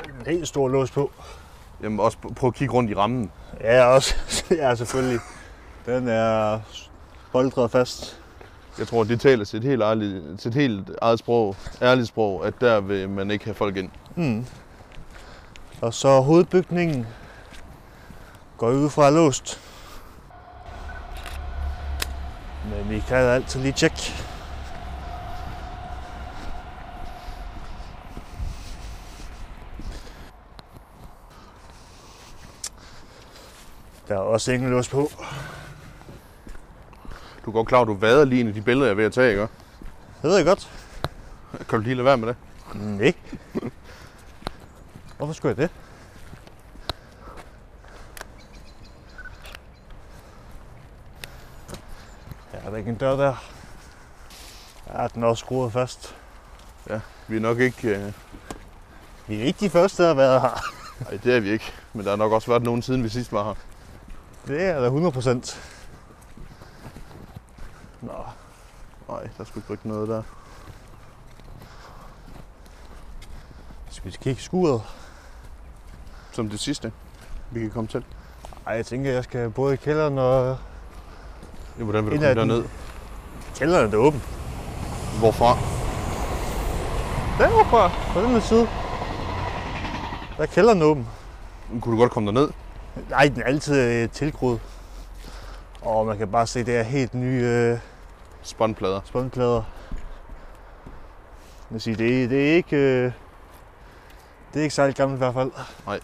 en 0.05 0.25
helt 0.25 0.47
stor 0.47 0.67
lås 0.67 0.91
på. 0.91 1.11
Jamen 1.83 1.99
også 1.99 2.17
prøv 2.17 2.47
at 2.47 2.53
kigge 2.53 2.73
rundt 2.73 2.91
i 2.91 2.95
rammen. 2.95 3.31
Ja, 3.61 3.85
også. 3.85 4.15
ja, 4.51 4.75
selvfølgelig. 4.75 5.19
Den 5.85 6.07
er 6.07 6.59
boldret 7.31 7.71
fast. 7.71 8.21
Jeg 8.79 8.87
tror, 8.87 9.03
det 9.03 9.21
taler 9.21 9.45
til 9.45 9.57
et 9.57 9.63
helt, 9.63 9.81
ærligt, 9.81 10.39
til 10.39 10.49
et 10.49 10.55
helt 10.55 10.89
eget 11.01 11.19
sprog, 11.19 11.55
ærligt 11.81 12.07
sprog, 12.07 12.47
at 12.47 12.53
der 12.61 12.81
vil 12.81 13.09
man 13.09 13.31
ikke 13.31 13.45
have 13.45 13.55
folk 13.55 13.77
ind. 13.77 13.89
Mm. 14.15 14.45
Og 15.81 15.93
så 15.93 16.19
hovedbygningen 16.21 17.07
går 18.57 18.71
ud 18.71 18.89
fra 18.89 19.09
låst. 19.09 19.61
Men 22.65 22.89
vi 22.89 23.03
kan 23.07 23.17
altid 23.17 23.61
lige 23.61 23.73
tjekke. 23.73 24.13
Der 34.09 34.15
er 34.15 34.19
også 34.19 34.51
ingen 34.51 34.71
lås 34.71 34.89
på. 34.89 35.11
Du 37.45 37.51
godt 37.51 37.67
klar, 37.67 37.83
du 37.83 37.93
vader 37.93 38.25
lige 38.25 38.39
ind 38.39 38.49
i 38.49 38.51
de 38.51 38.61
billeder, 38.61 38.85
jeg 38.85 38.91
er 38.91 38.95
ved 38.95 39.05
at 39.05 39.13
tage, 39.13 39.29
ikke? 39.29 39.41
Det 39.41 39.49
ved 40.23 40.35
jeg 40.35 40.45
godt. 40.45 40.71
Kan 41.51 41.65
du 41.69 41.77
lige 41.77 41.95
lade 41.95 42.05
være 42.05 42.17
med 42.17 42.27
det? 42.27 42.35
Nej. 42.75 43.13
Hvorfor 45.17 45.33
skulle 45.33 45.55
jeg 45.57 45.57
det? 45.57 45.75
Ja, 52.53 52.57
er 52.67 52.69
der 52.69 52.77
ikke 52.77 52.89
en 52.89 52.95
dør 52.95 53.15
der? 53.15 53.35
Ja, 54.93 55.07
den 55.07 55.23
er 55.23 55.27
også 55.27 55.41
skruet 55.41 55.73
fast. 55.73 56.15
Vi 57.27 57.35
er 57.35 57.39
nok 57.39 57.59
ikke... 57.59 57.87
Øh... 57.87 58.13
Vi 59.27 59.41
er 59.41 59.43
ikke 59.43 59.59
de 59.59 59.69
første, 59.69 60.03
der 60.03 60.07
har 60.07 60.15
været 60.15 60.41
her. 60.41 60.61
Nej, 60.99 61.19
det 61.23 61.35
er 61.35 61.39
vi 61.39 61.49
ikke. 61.49 61.73
Men 61.93 62.03
der 62.03 62.09
har 62.09 62.17
nok 62.17 62.31
også 62.31 62.47
været 62.51 62.63
nogen 62.63 62.81
siden 62.81 63.03
vi 63.03 63.09
sidst 63.09 63.31
var 63.31 63.43
her. 63.43 63.68
Det 64.49 64.61
er 64.61 64.79
da 64.79 64.85
100 64.85 65.11
procent. 65.11 65.73
Nå, 68.01 68.11
Nej, 69.09 69.27
der 69.37 69.43
skulle 69.43 69.65
ikke 69.71 69.87
noget 69.87 70.09
der. 70.09 70.23
skal 73.89 74.11
vi 74.11 74.17
kigge 74.21 74.41
skuret? 74.41 74.81
Som 76.31 76.49
det 76.49 76.59
sidste, 76.59 76.91
vi 77.51 77.59
kan 77.59 77.69
komme 77.69 77.87
til. 77.87 78.05
Ej, 78.67 78.73
jeg 78.73 78.85
tænker, 78.85 79.11
jeg 79.11 79.23
skal 79.23 79.49
både 79.49 79.73
i 79.73 79.77
kælderen 79.77 80.17
og... 80.17 80.57
Ja, 81.77 81.83
hvordan 81.83 82.05
vil 82.05 82.11
du 82.13 82.17
komme 82.17 82.35
derned? 82.35 82.63
Kælderen 83.55 83.85
er 83.85 83.91
da 83.91 83.97
åben. 83.97 84.23
Hvorfra? 85.19 85.57
Deroppe 87.37 87.95
på 88.13 88.21
den 88.21 88.29
her 88.29 88.39
side. 88.39 88.67
Der 90.37 90.43
er 90.43 90.45
kælderen 90.45 90.81
åben. 90.81 91.07
Kunne 91.81 91.95
du 91.95 92.01
godt 92.01 92.11
komme 92.11 92.27
derned? 92.27 92.49
Nej, 93.09 93.27
den 93.27 93.41
er 93.41 93.45
altid 93.45 93.75
øh, 94.03 94.09
tilgroet. 94.09 94.59
Og 95.81 96.05
man 96.05 96.17
kan 96.17 96.31
bare 96.31 96.47
se, 96.47 96.63
det 96.63 96.77
er 96.77 96.83
helt 96.83 97.13
nye 97.13 97.43
øh, 97.43 97.79
Spåndplader. 98.41 99.01
spåndplader. 99.05 99.63
Jeg 101.71 101.81
sige, 101.81 101.95
det, 101.95 102.23
er- 102.23 102.27
det 102.27 102.49
er 102.51 102.55
ikke... 102.55 102.75
Øh, 102.77 103.11
det 104.53 104.59
er 104.59 104.63
ikke 104.63 104.75
særlig 104.75 104.95
gammelt 104.95 105.17
i 105.17 105.23
hvert 105.23 105.33
fald. 105.33 105.51
Nej. 105.85 105.99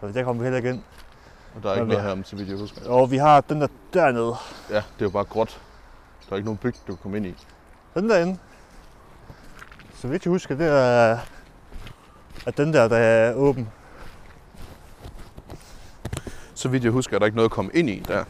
Så 0.00 0.08
der 0.08 0.22
kommer 0.24 0.42
vi 0.42 0.44
heller 0.44 0.56
ikke 0.56 0.70
ind. 0.70 0.82
Og 1.56 1.62
der 1.62 1.68
er 1.70 1.74
ikke 1.74 1.84
Hvad 1.84 1.94
noget 1.96 2.04
med- 2.04 2.10
her 2.10 2.18
om, 2.18 2.24
så 2.24 2.36
vidt 2.36 2.48
jeg 2.48 2.58
husker. 2.58 2.90
Og 2.90 3.10
vi 3.10 3.16
har 3.16 3.40
den 3.40 3.60
der 3.60 3.66
dernede. 3.94 4.34
Ja, 4.70 4.74
det 4.76 4.82
er 5.00 5.04
jo 5.04 5.10
bare 5.10 5.24
gråt. 5.24 5.60
Der 6.26 6.32
er 6.32 6.36
ikke 6.36 6.44
nogen 6.46 6.58
bygning, 6.58 6.86
du 6.86 6.92
kan 6.92 7.02
komme 7.02 7.16
ind 7.16 7.26
i. 7.26 7.34
Den 7.94 8.10
derinde. 8.10 8.38
Så 9.94 10.08
vidt 10.08 10.24
jeg 10.24 10.30
husker, 10.30 10.54
det 10.54 10.66
er, 10.66 11.18
at 12.46 12.56
den 12.56 12.72
der, 12.72 12.88
der 12.88 12.96
er 12.96 13.34
åben. 13.34 13.68
Så 16.60 16.68
vidt 16.68 16.84
jeg 16.84 16.92
husker, 16.92 17.14
er 17.14 17.18
der 17.18 17.26
ikke 17.26 17.36
noget 17.36 17.48
at 17.48 17.54
komme 17.54 17.70
ind 17.74 17.90
i 17.90 17.98
der. 17.98 18.18
Er 18.18 18.24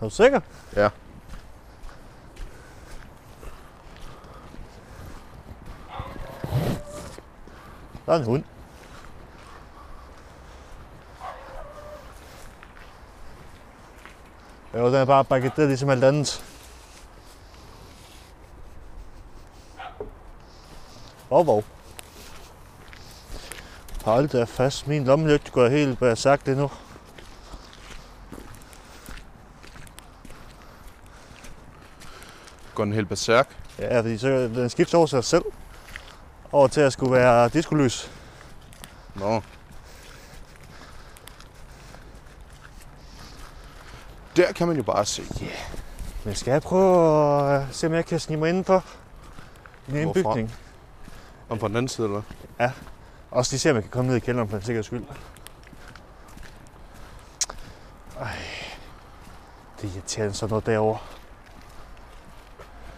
du 0.00 0.10
sikker? 0.10 0.40
Ja. 0.76 0.88
Der 8.06 8.12
er 8.12 8.18
en 8.18 8.24
hund. 8.24 8.44
Jo, 14.74 14.86
den 14.86 14.94
er 14.94 15.04
bare 15.04 15.24
bakket 15.24 15.52
ligesom 15.56 15.90
alt 15.90 16.04
andet. 16.04 16.44
Hov, 21.28 21.44
hov. 21.44 21.64
Hold 24.04 24.28
da 24.28 24.44
fast. 24.44 24.86
Min 24.86 25.04
lommelygte 25.04 25.50
går 25.50 25.68
helt 25.68 26.18
sagt 26.18 26.46
det 26.46 26.56
nu. 26.56 26.70
Går 32.74 32.84
den 32.84 32.92
helt 32.92 33.08
berserk. 33.08 33.56
Ja, 33.78 34.00
fordi 34.00 34.18
så 34.18 34.28
den 34.28 34.70
skifter 34.70 34.98
over 34.98 35.06
sig 35.06 35.24
selv. 35.24 35.44
Over 36.52 36.68
til 36.68 36.80
at 36.80 36.92
skulle 36.92 37.12
være 37.12 37.48
diskolys. 37.48 38.10
Nå. 39.14 39.42
Der 44.36 44.52
kan 44.52 44.66
man 44.68 44.76
jo 44.76 44.82
bare 44.82 45.04
se. 45.04 45.22
Men 46.24 46.34
skal 46.34 46.52
jeg 46.52 46.62
prøve 46.62 47.54
at 47.54 47.66
se, 47.70 47.86
om 47.86 47.94
jeg 47.94 48.06
kan 48.06 48.20
snige 48.20 48.38
mig 48.38 48.48
indenfor? 48.48 48.84
I 49.88 49.90
Hvorfra? 50.02 50.12
bygning. 50.32 50.54
Om 51.48 51.58
på 51.58 51.68
den 51.68 51.76
anden 51.76 51.88
side, 51.88 52.06
eller 52.06 52.22
hvad? 52.56 52.70
Også 53.34 53.52
lige 53.52 53.60
se, 53.60 53.70
om 53.70 53.76
jeg 53.76 53.82
kan 53.82 53.90
komme 53.90 54.08
ned 54.08 54.16
i 54.16 54.20
kælderen 54.20 54.48
for 54.48 54.56
en 54.56 54.62
sikkerheds 54.62 54.86
skyld. 54.86 55.04
Ej. 58.20 58.36
Det 59.80 59.90
er 59.90 59.94
irriterende 59.94 60.34
sådan 60.34 60.50
noget 60.50 60.66
derovre. 60.66 60.98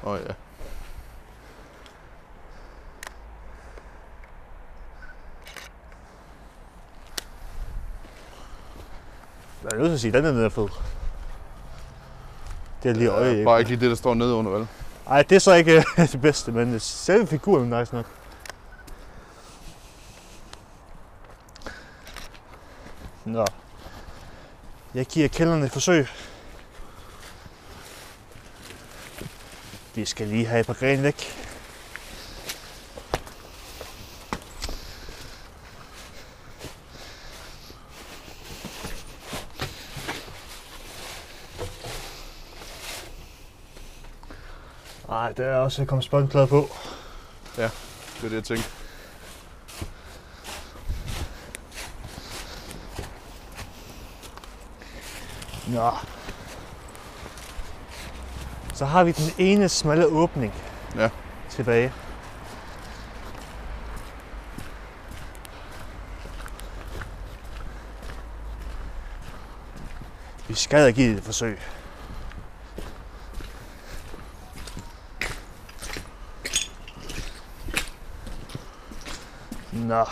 Åh 0.05 0.12
oh, 0.12 0.19
ja. 0.21 0.33
Jeg 9.62 9.73
er 9.73 9.76
nødt 9.76 9.88
til 9.88 9.95
at 9.95 10.00
sige, 10.00 10.09
at 10.09 10.14
den 10.14 10.25
er 10.25 10.33
nede 10.33 10.50
fed. 10.50 10.69
Det 12.83 12.90
er 12.90 12.95
lige 12.95 13.09
øje. 13.09 13.37
Ja, 13.37 13.45
bare 13.45 13.59
ikke 13.59 13.71
lige 13.71 13.81
det, 13.81 13.90
der 13.90 13.97
står 13.97 14.14
nede 14.14 14.35
under, 14.35 14.50
vel? 14.50 14.69
Ej, 15.09 15.23
det 15.23 15.37
er 15.37 15.40
så 15.40 15.55
ikke 15.55 15.76
øh, 15.76 16.09
det 16.12 16.21
bedste, 16.21 16.52
men 16.52 16.81
selve 16.81 17.26
figuren 17.26 17.73
er 17.73 17.81
nice 17.81 17.95
nok. 17.95 18.07
Nå. 23.26 23.45
Jeg 24.95 25.06
giver 25.06 25.28
kælderen 25.28 25.62
et 25.62 25.71
forsøg. 25.73 26.06
Vi 29.95 30.04
skal 30.04 30.28
lige 30.28 30.47
have 30.47 30.61
et 30.61 30.66
par 30.66 30.75
grene 30.75 31.02
væk. 31.02 31.33
Ej, 45.09 45.33
der 45.33 45.47
er 45.47 45.56
også 45.56 45.85
kommet 45.85 46.04
spåndplade 46.04 46.47
på. 46.47 46.68
Ja, 47.59 47.62
Det 47.62 47.71
er 48.25 48.28
det, 48.28 48.33
jeg 48.33 48.45
tænkte. 48.45 48.86
Nå. 55.67 55.91
Så 58.75 58.85
har 58.85 59.05
vi 59.05 59.13
den 59.13 59.31
ene 59.39 59.69
smalle 59.69 60.07
åbning 60.07 60.53
Ja. 60.97 61.09
tilbage. 61.51 61.93
Vi 70.49 70.55
skal 70.55 70.85
da 70.85 70.91
give 70.91 71.11
det 71.11 71.19
et 71.19 71.25
forsøg. 71.25 71.59
Nå. 79.73 80.05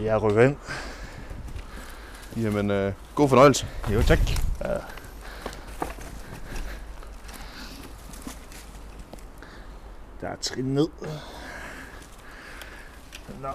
Jeg 0.00 0.22
rykker 0.22 0.42
ind. 0.42 0.56
Jamen, 2.36 2.70
øh, 2.70 2.92
god 3.14 3.28
fornøjelse. 3.28 3.66
Jo, 3.92 4.02
tak. 4.02 4.18
Ja. 4.64 4.68
Der 10.20 10.28
er 10.28 10.36
trin 10.40 10.64
ned. 10.64 10.88
Nå. 13.40 13.48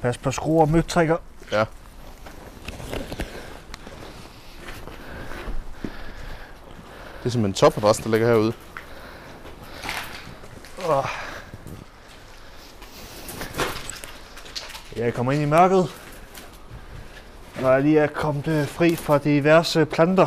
Pas 0.00 0.18
på 0.18 0.30
skruer 0.30 0.62
og 0.62 0.68
møgtrækker. 0.68 1.16
Ja. 1.52 1.64
Det 7.18 7.24
er 7.24 7.28
simpelthen 7.30 7.44
en 7.46 7.54
topadræs, 7.54 7.96
der 7.96 8.10
ligger 8.10 8.28
herude. 8.28 8.52
Jeg 14.96 15.14
kommer 15.14 15.32
ind 15.32 15.42
i 15.42 15.46
mørket. 15.46 15.88
Når 17.60 17.72
jeg 17.72 17.82
lige 17.82 17.98
er 17.98 18.06
kommet 18.06 18.48
øh, 18.48 18.66
fri 18.66 18.96
fra 18.96 19.18
diverse 19.18 19.86
planter. 19.86 20.26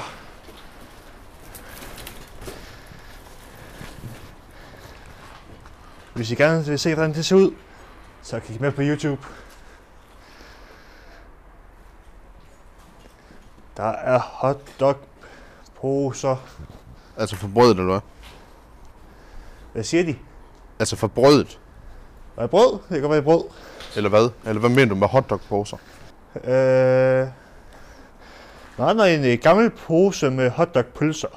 Hvis 6.13 6.31
I 6.31 6.35
gerne 6.35 6.65
vil 6.65 6.79
se, 6.79 6.93
hvordan 6.93 7.13
det 7.13 7.25
ser 7.25 7.35
ud, 7.35 7.51
så 8.21 8.39
kig 8.39 8.61
med 8.61 8.71
på 8.71 8.81
YouTube. 8.81 9.21
Der 13.77 13.89
er 13.89 14.19
hotdog 14.19 14.97
poser. 15.81 16.35
Altså 17.17 17.35
for 17.35 17.47
brødet, 17.47 17.77
eller 17.77 17.91
hvad? 17.91 18.01
Hvad 19.73 19.83
siger 19.83 20.03
de? 20.03 20.15
Altså 20.79 20.95
for 20.95 21.07
brødet. 21.07 21.59
Er 22.37 22.41
det 22.41 22.49
brød? 22.49 22.71
Det 22.71 22.89
kan 22.89 23.01
godt 23.01 23.11
være 23.11 23.21
brød. 23.21 23.43
Eller 23.99 24.09
hvad? 24.09 24.29
Eller 24.45 24.59
hvad 24.59 24.69
mener 24.69 24.85
du 24.85 24.95
med 24.95 25.07
hotdog-poser? 25.07 25.77
Øh... 26.35 27.27
Nej, 28.77 28.93
er 28.93 29.15
en 29.15 29.25
øh, 29.25 29.37
gammel 29.41 29.69
pose 29.69 30.29
med 30.29 30.49
hotdogpølser. 30.49 31.27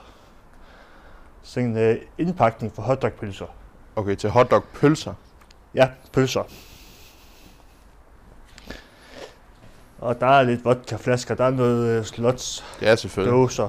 Sådan 1.42 1.68
en 1.68 1.76
øh, 1.76 1.96
indpakning 2.18 2.74
for 2.74 2.82
hotdogpølser. 2.82 3.46
Okay, 3.96 4.14
til 4.16 4.30
hotdog-pølser. 4.30 5.14
Ja, 5.74 5.88
pølser. 6.12 6.42
Og 9.98 10.20
der 10.20 10.26
er 10.26 10.42
lidt 10.42 10.64
vodkaflasker, 10.64 11.34
der 11.34 11.44
er 11.44 11.50
noget 11.50 11.98
øh, 11.98 12.04
slots, 12.04 12.64
Ja, 12.82 12.96
selvfølgelig. 12.96 13.32
dåser. 13.32 13.68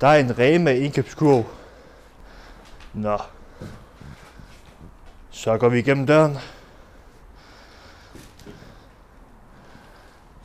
Der 0.00 0.06
er 0.08 0.18
en 0.18 0.38
Rema 0.38 0.70
indkøbskurv. 0.70 1.44
Nå. 2.94 3.18
Så 5.30 5.58
går 5.58 5.68
vi 5.68 5.78
igennem 5.78 6.06
døren. 6.06 6.38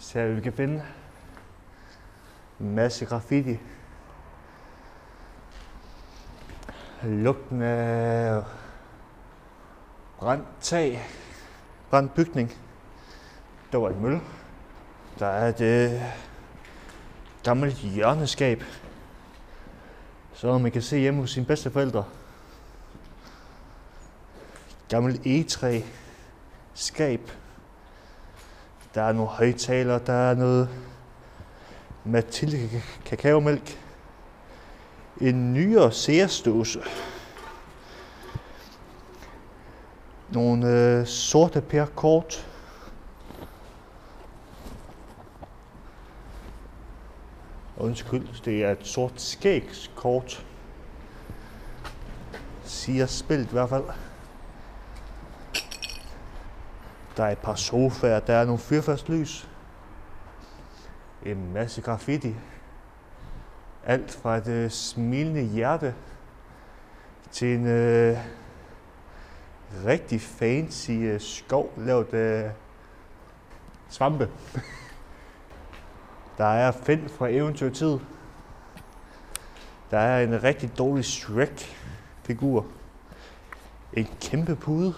Se 0.09 0.35
vi 0.35 0.41
kan 0.41 0.53
finde. 0.53 0.83
En 2.59 2.75
masse 2.75 3.05
graffiti. 3.05 3.59
Lugten 7.03 7.61
af 7.61 8.43
brændt 10.17 10.47
tag. 10.61 11.07
Brændt 11.89 12.13
bygning. 12.13 12.53
Der 13.71 13.77
var 13.77 13.89
et 13.89 14.01
mølle. 14.01 14.21
Der 15.19 15.27
er 15.27 15.49
et 15.49 15.61
øh, 15.61 16.01
gammelt 17.43 17.75
hjørneskab. 17.75 18.63
Så 20.33 20.57
man 20.57 20.71
kan 20.71 20.81
se 20.81 20.97
hjemme 20.97 21.21
hos 21.21 21.31
sine 21.31 21.45
bedsteforældre. 21.45 22.05
Gammelt 24.89 25.25
egetræ. 25.25 25.81
Skab. 26.73 27.31
Der 28.95 29.01
er 29.01 29.11
nogle 29.11 29.29
højtaler, 29.29 29.99
der 29.99 30.13
er 30.13 30.35
noget 30.35 30.69
Mathilde 32.05 32.81
kakaomælk. 33.05 33.79
En 35.21 35.53
nyere 35.53 35.91
Sears-dåse. 35.91 36.79
Nogle 40.29 40.67
øh, 40.67 41.07
sorte 41.07 41.61
perkort. 41.61 42.47
Undskyld, 47.77 48.43
det 48.45 48.63
er 48.63 48.71
et 48.71 48.87
sort 48.87 49.21
skægskort. 49.21 50.45
Siger 52.63 53.05
spillet 53.05 53.47
i 53.47 53.51
hvert 53.51 53.69
fald. 53.69 53.83
Der 57.19 57.25
er 57.25 57.31
et 57.31 57.37
par 57.37 57.55
sofaer, 57.55 58.19
der 58.19 58.33
er 58.33 58.45
nogle 58.45 58.59
fyrfærdslys. 58.59 59.49
En 61.25 61.53
masse 61.53 61.81
graffiti. 61.81 62.35
Alt 63.85 64.11
fra 64.11 64.37
et 64.37 64.47
øh, 64.47 64.69
smilende 64.69 65.41
hjerte 65.41 65.95
til 67.31 67.55
en 67.55 67.67
øh, 67.67 68.17
rigtig 69.85 70.21
fancy 70.21 70.91
øh, 70.91 71.21
skov 71.21 71.73
lavet 71.77 72.13
af 72.13 72.51
svampe. 73.89 74.29
Der 76.37 76.45
er 76.45 76.71
Finn 76.71 77.09
fra 77.09 77.27
Eventyrtid. 77.27 77.99
Der 79.91 79.99
er 79.99 80.23
en 80.23 80.43
rigtig 80.43 80.77
dårlig 80.77 81.05
Shrek-figur. 81.05 82.65
En 83.93 84.07
kæmpe 84.21 84.55
pude. 84.55 84.93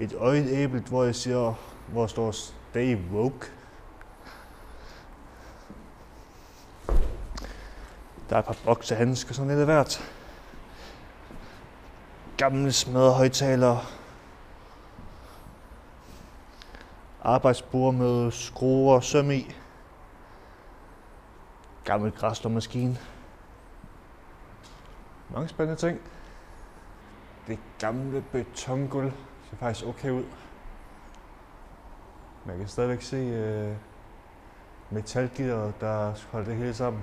Et 0.00 0.14
øjenæble, 0.14 0.80
hvor 0.80 1.04
jeg 1.04 1.14
siger, 1.14 1.54
hvor 1.88 2.06
står 2.06 2.30
Stay 2.30 2.98
Woke. 3.12 3.46
Der 8.30 8.36
er 8.36 8.38
et 8.38 8.44
par 8.44 8.56
boksehandsker, 8.64 9.34
sådan 9.34 9.48
lidt 9.48 9.60
af 9.60 9.64
hvert. 9.64 10.12
Gamle 12.36 12.72
smadre 12.72 13.12
højtalere. 13.12 13.80
Arbejdsbord 17.22 17.94
med 17.94 18.30
skruer 18.30 18.94
og 18.94 19.04
søm 19.04 19.30
i. 19.30 19.54
Gammel 21.84 22.12
græslåmaskine. 22.12 22.98
Mange 25.30 25.48
spændende 25.48 25.80
ting. 25.80 26.00
Det 27.46 27.58
gamle 27.78 28.24
betongulv 28.32 29.12
ser 29.50 29.56
faktisk 29.56 29.86
okay 29.86 30.10
ud. 30.10 30.24
Man 32.44 32.58
kan 32.58 32.68
stadigvæk 32.68 33.02
se 33.02 33.16
øh, 33.16 33.76
metalgitter, 34.90 35.72
der 35.80 36.14
holder 36.30 36.48
det 36.48 36.56
hele 36.56 36.74
sammen. 36.74 37.02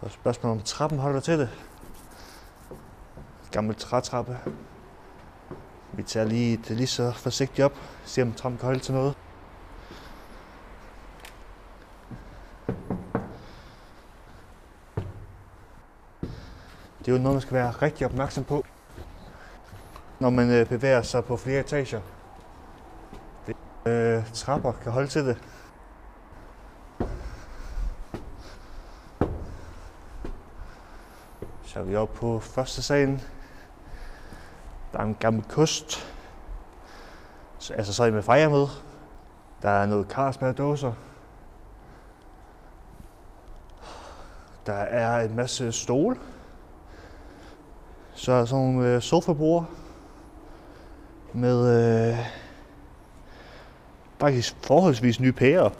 Og 0.00 0.10
spørgsmålet 0.10 0.58
om 0.58 0.64
trappen 0.64 0.98
holder 0.98 1.20
til 1.20 1.38
det. 1.38 1.50
Gammel 3.50 3.74
trætrappe. 3.74 4.38
Vi 5.92 6.02
tager 6.02 6.26
lige 6.26 6.56
det 6.56 6.76
lige 6.76 6.86
så 6.86 7.12
forsigtigt 7.12 7.64
op. 7.64 7.72
Se 8.04 8.22
om 8.22 8.32
trappen 8.32 8.58
kan 8.58 8.66
holde 8.66 8.80
til 8.80 8.94
noget. 8.94 9.14
Det 16.98 17.12
er 17.12 17.16
jo 17.16 17.22
noget, 17.22 17.34
man 17.34 17.40
skal 17.40 17.54
være 17.54 17.70
rigtig 17.70 18.06
opmærksom 18.06 18.44
på, 18.44 18.64
når 20.20 20.30
man 20.30 20.50
øh, 20.50 20.66
bevæger 20.66 21.02
sig 21.02 21.24
på 21.24 21.36
flere 21.36 21.60
etager. 21.60 22.00
Det, 23.46 23.56
øh, 23.86 24.32
trapper 24.32 24.72
kan 24.72 24.92
holde 24.92 25.08
til 25.08 25.26
det. 25.26 25.38
Så 31.64 31.80
er 31.80 31.84
vi 31.84 31.96
oppe 31.96 32.18
på 32.18 32.40
første 32.40 32.82
salen. 32.82 33.22
Der 34.92 34.98
er 34.98 35.02
en 35.02 35.16
gammel 35.20 35.44
kost. 35.44 36.12
Så, 37.58 37.74
altså 37.74 37.92
så 37.92 38.02
er 38.02 38.06
I 38.06 38.10
med 38.10 38.22
fejre 38.22 38.50
med. 38.50 38.66
Der 39.62 39.70
er 39.70 39.86
noget 39.86 40.06
Carlsberg-dåser. 40.10 40.92
Der 44.66 44.72
er 44.72 45.20
en 45.20 45.36
masse 45.36 45.72
stole. 45.72 46.16
Så 48.14 48.32
er 48.32 48.38
der 48.38 48.44
sådan 48.44 48.64
nogle 48.64 48.94
øh 48.94 49.02
med 51.36 51.58
øh, 52.12 52.18
faktisk 54.20 54.56
forholdsvis 54.62 55.20
nye 55.20 55.32
pærer. 55.32 55.70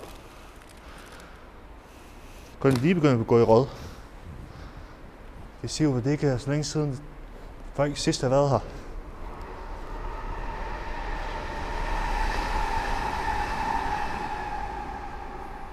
Kun 2.61 2.73
lige 2.73 2.95
begyndt 2.95 3.21
at 3.21 3.27
gå 3.27 3.39
i 3.39 3.43
råd. 3.43 3.67
Vi 5.63 5.69
siger 5.69 5.91
jo, 5.91 5.97
at 5.97 6.05
det 6.05 6.11
ikke 6.11 6.27
er 6.27 6.39
så 6.39 6.51
længe 6.51 6.65
siden 6.65 7.01
folk 7.75 7.97
sidst 7.97 8.23
har 8.23 8.29
været 8.29 8.51
her. 8.51 8.59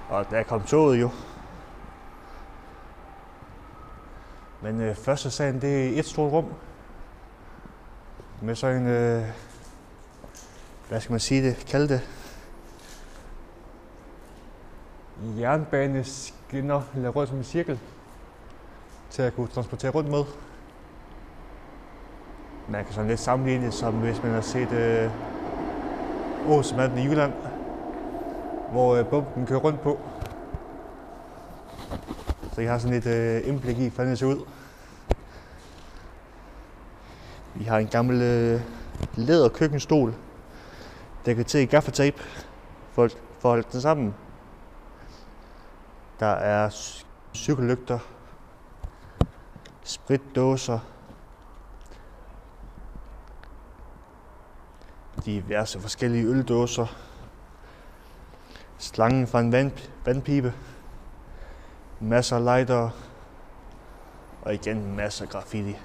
Og 0.09 0.25
der 0.29 0.43
kom 0.43 0.63
toget 0.63 1.01
jo. 1.01 1.09
Men 4.61 4.81
øh, 4.81 4.95
første 4.95 5.31
sagen, 5.31 5.61
det 5.61 5.85
er 5.85 5.99
et 5.99 6.05
stort 6.05 6.31
rum. 6.31 6.53
Med 8.41 8.55
så 8.55 8.67
en, 8.67 8.87
øh, 8.87 9.23
hvad 10.93 11.01
skal 11.01 11.13
man 11.13 11.19
sige 11.19 11.43
det, 11.43 11.65
kalde 11.67 11.87
det? 11.87 12.01
Jernbaneskinner, 15.39 16.81
eller 16.95 17.09
rødt 17.09 17.29
som 17.29 17.37
en 17.37 17.43
cirkel, 17.43 17.79
til 19.09 19.21
at 19.21 19.35
kunne 19.35 19.47
transportere 19.47 19.91
rundt 19.91 20.09
med. 20.09 20.23
Man 22.69 22.85
kan 22.85 22.93
sådan 22.93 23.09
lidt 23.09 23.19
sammenligne 23.19 23.65
det, 23.65 23.73
som 23.73 23.93
hvis 23.93 24.23
man 24.23 24.31
har 24.31 24.41
set 24.41 24.71
øh, 24.71 25.11
Åsemanden 26.49 26.99
i 26.99 27.01
Jylland, 27.01 27.33
hvor 28.71 28.95
øh, 28.95 29.05
bomben 29.05 29.45
kører 29.45 29.59
rundt 29.59 29.81
på. 29.81 29.99
Så 32.51 32.61
jeg 32.61 32.71
har 32.71 32.77
sådan 32.77 32.97
et 32.97 33.05
øh, 33.05 33.47
indblik 33.47 33.79
i, 33.79 33.87
hvordan 33.87 34.09
det 34.09 34.19
ser 34.19 34.25
ud. 34.25 34.45
Vi 37.55 37.63
har 37.63 37.77
en 37.77 37.87
gammel 37.87 38.21
øh, 38.21 38.61
læder 39.15 39.49
køkkenstol, 39.49 40.13
der 41.25 41.33
kan 41.33 41.45
til 41.45 41.59
i 41.59 41.65
gaffatape 41.65 42.21
for, 42.91 43.07
for 43.39 43.49
at 43.49 43.51
holde 43.51 43.67
den 43.71 43.81
sammen. 43.81 44.15
Der 46.19 46.25
er 46.25 46.69
cykellygter, 47.33 47.99
spritdåser, 49.83 50.79
diverse 55.25 55.79
forskellige 55.79 56.25
øldåser, 56.25 56.87
slangen 58.77 59.27
fra 59.27 59.39
en 59.39 59.51
vand, 59.51 59.71
vandpibe, 60.05 60.53
masser 61.99 62.35
af 62.35 62.43
lighter 62.43 62.89
og 64.41 64.53
igen 64.53 64.95
masser 64.95 65.25
af 65.25 65.29
graffiti. 65.29 65.77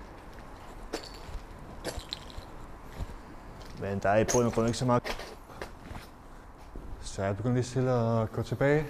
Men 3.80 3.98
der 3.98 4.08
er 4.08 4.18
i 4.18 4.24
bund 4.32 4.46
og 4.46 4.52
grund 4.52 4.66
ikke 4.66 4.78
så 4.78 4.84
meget. 4.84 5.27
Så 7.18 7.24
jeg 7.24 7.36
begyndte 7.36 7.54
lige 7.54 7.64
stille 7.64 7.90
at 7.90 8.32
gå 8.32 8.42
tilbage. 8.42 8.86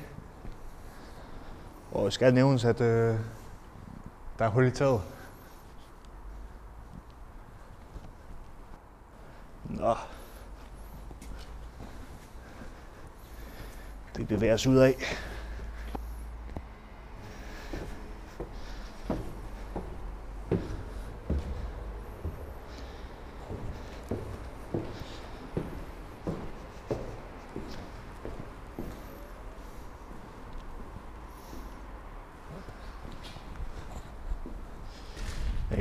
Og 1.92 2.12
skal 2.12 2.34
nævnes, 2.34 2.64
at 2.64 2.80
øh, 2.80 3.18
der 4.38 4.44
er 4.44 4.48
hul 4.48 4.66
i 4.66 4.70
taget. 4.70 5.00
Nå. 9.64 9.94
Det 14.16 14.28
bevæger 14.28 14.54
os 14.54 14.66
ud 14.66 14.76
af. 14.76 14.94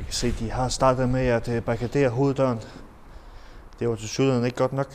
Kan 0.08 0.14
se, 0.14 0.32
de 0.32 0.52
har 0.52 0.70
startet 0.70 1.10
med 1.10 1.28
at 1.28 1.48
øh, 1.48 1.64
barrikadere 1.64 2.10
hoveddøren. 2.10 2.62
Det 3.80 3.90
var 3.90 3.96
til 3.96 4.10
sydland 4.10 4.46
ikke 4.46 4.58
godt 4.58 4.74
nok. 4.74 4.88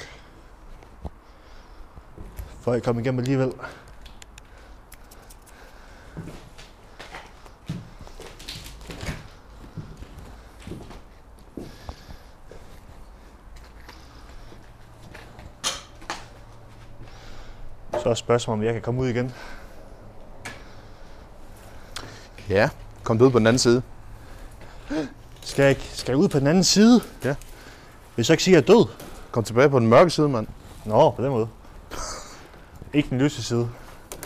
For 2.60 2.72
at 2.72 2.82
komme 2.82 3.00
igennem 3.00 3.18
alligevel. 3.18 3.52
Så 18.02 18.08
er 18.08 18.14
spørgsmålet, 18.14 18.60
om 18.60 18.64
jeg 18.64 18.72
kan 18.72 18.82
komme 18.82 19.00
ud 19.00 19.08
igen. 19.08 19.32
Ja, 22.48 22.70
kom 23.02 23.18
du 23.18 23.24
ud 23.24 23.30
på 23.30 23.38
den 23.38 23.46
anden 23.46 23.58
side. 23.58 23.82
Skal 25.52 25.64
jeg, 25.64 25.76
skal 25.92 26.12
jeg 26.12 26.18
ud 26.18 26.28
på 26.28 26.38
den 26.38 26.46
anden 26.46 26.64
side? 26.64 27.00
Ja. 27.24 27.34
Hvis 28.14 28.28
jeg 28.28 28.34
ikke 28.34 28.42
siger, 28.44 28.58
at 28.58 28.68
jeg 28.68 28.74
er 28.74 28.78
død? 28.78 28.86
Kom 29.30 29.44
tilbage 29.44 29.70
på 29.70 29.78
den 29.78 29.86
mørke 29.86 30.10
side, 30.10 30.28
mand. 30.28 30.46
Nå, 30.84 31.10
på 31.10 31.22
den 31.22 31.30
måde. 31.30 31.48
Ikke 32.94 33.10
den 33.10 33.18
lyse 33.18 33.42
side. 33.42 33.68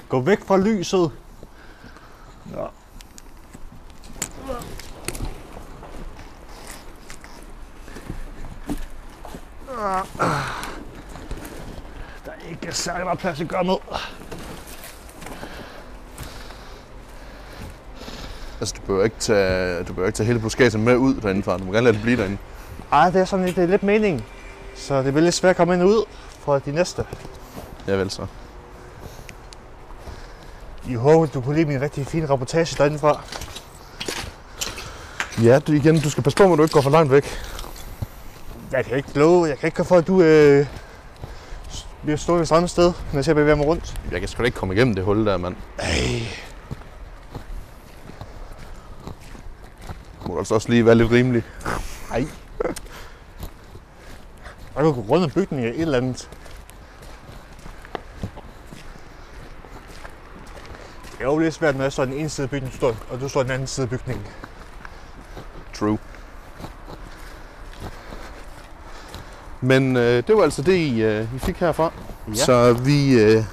Gå 0.09 0.21
væk 0.21 0.45
fra 0.45 0.57
lyset. 0.57 1.11
Nå. 2.45 2.69
Der 12.25 12.33
er 12.33 12.51
ikke 12.51 12.73
særlig 12.73 13.05
meget 13.05 13.19
plads 13.19 13.41
at 13.41 13.49
gøre 13.49 13.65
med. 13.65 13.77
Altså, 18.67 18.77
du 18.81 18.87
behøver 18.87 19.05
ikke 19.05 19.17
tage, 19.19 19.79
du 19.79 19.93
behøver 19.93 20.07
ikke 20.07 20.17
tage 20.17 20.27
hele 20.27 20.39
buskadsen 20.39 20.85
med 20.85 20.97
ud 20.97 21.15
derindefra. 21.15 21.59
Du 21.59 21.65
må 21.65 21.73
gerne 21.73 21.85
lade 21.85 21.95
det 21.95 22.03
blive 22.03 22.17
derinde. 22.17 22.37
Ej, 22.93 23.11
det 23.11 23.21
er 23.21 23.25
sådan 23.25 23.45
lidt, 23.45 23.57
det 23.57 23.65
er 23.65 23.69
lidt 23.69 23.83
meningen. 23.83 24.25
Så 24.77 25.03
det 25.03 25.13
bliver 25.13 25.21
lidt 25.21 25.35
svært 25.35 25.51
at 25.51 25.57
komme 25.57 25.75
ind 25.75 25.83
og 25.83 25.89
ud 25.89 26.05
fra 26.41 26.59
de 26.59 26.73
næste. 26.73 27.05
Ja, 27.87 27.93
vel 27.93 28.11
så. 28.11 28.27
Jeg 30.89 30.99
håber, 30.99 31.27
du 31.27 31.41
kunne 31.41 31.55
lide 31.55 31.69
min 31.69 31.81
rigtig 31.81 32.07
fine 32.07 32.31
reportage 32.31 32.77
derindefra. 32.79 33.21
Ja, 35.43 35.59
du, 35.59 35.73
igen, 35.73 36.01
du 36.01 36.11
skal 36.11 36.23
passe 36.23 36.37
på, 36.37 36.53
at 36.53 36.59
du 36.59 36.63
ikke 36.63 36.73
går 36.73 36.81
for 36.81 36.91
langt 36.91 37.13
væk. 37.13 37.27
Jeg 38.73 38.85
kan 38.85 38.97
ikke 38.97 39.19
love, 39.19 39.47
jeg 39.47 39.59
kan 39.59 39.67
ikke 39.67 39.85
for, 39.85 39.97
at 39.97 40.07
du 40.07 40.23
øh, 40.23 40.67
bliver 42.03 42.17
stående 42.17 42.41
det 42.41 42.49
samme 42.49 42.69
sted, 42.69 42.93
når 43.13 43.19
jeg 43.19 43.25
ser 43.25 43.35
bevæge 43.35 43.57
mig 43.57 43.67
rundt. 43.67 44.01
Jeg 44.13 44.21
kan 44.21 44.29
sgu 44.29 44.41
da 44.41 44.45
ikke 44.45 44.59
komme 44.59 44.75
igennem 44.75 44.95
det 44.95 45.05
hul 45.05 45.27
der, 45.27 45.37
mand. 45.37 45.57
Ej. 45.79 45.89
Må 50.29 50.35
du 50.35 50.36
altså 50.47 50.55
også 50.55 50.69
lige 50.69 50.87
være 50.87 50.95
lidt 50.95 51.11
rimelig. 51.11 51.43
Ej. 52.13 52.27
Jeg 54.77 54.85
kan 54.85 54.85
gå 54.85 55.01
rundt 55.09 55.25
om 55.25 55.31
bygningen 55.31 55.75
et 55.75 55.81
eller 55.81 55.99
andet. 55.99 56.31
Det 61.13 61.21
er 61.21 61.25
jo 61.25 61.39
lidt 61.39 61.55
svært, 61.55 61.77
når 61.77 61.83
jeg 61.83 61.93
står 61.93 62.05
den 62.05 62.15
ene 62.15 62.29
side 62.29 62.45
af 62.45 62.51
bygningen, 62.51 62.77
står, 62.77 62.97
og 63.11 63.21
du 63.21 63.29
står 63.29 63.43
den 63.43 63.53
anden 63.53 63.67
side 63.67 63.85
af 63.85 63.91
bygningen. 63.91 64.27
True. 65.75 65.99
Men 69.61 69.97
øh, 69.97 70.27
det 70.27 70.37
var 70.37 70.43
altså 70.43 70.63
det, 70.63 70.77
I, 70.77 71.03
øh, 71.03 71.35
I 71.35 71.39
fik 71.39 71.57
herfra. 71.57 71.93
Ja. 72.29 72.35
Så 72.35 72.73
vi, 72.73 73.21
øh, 73.21 73.45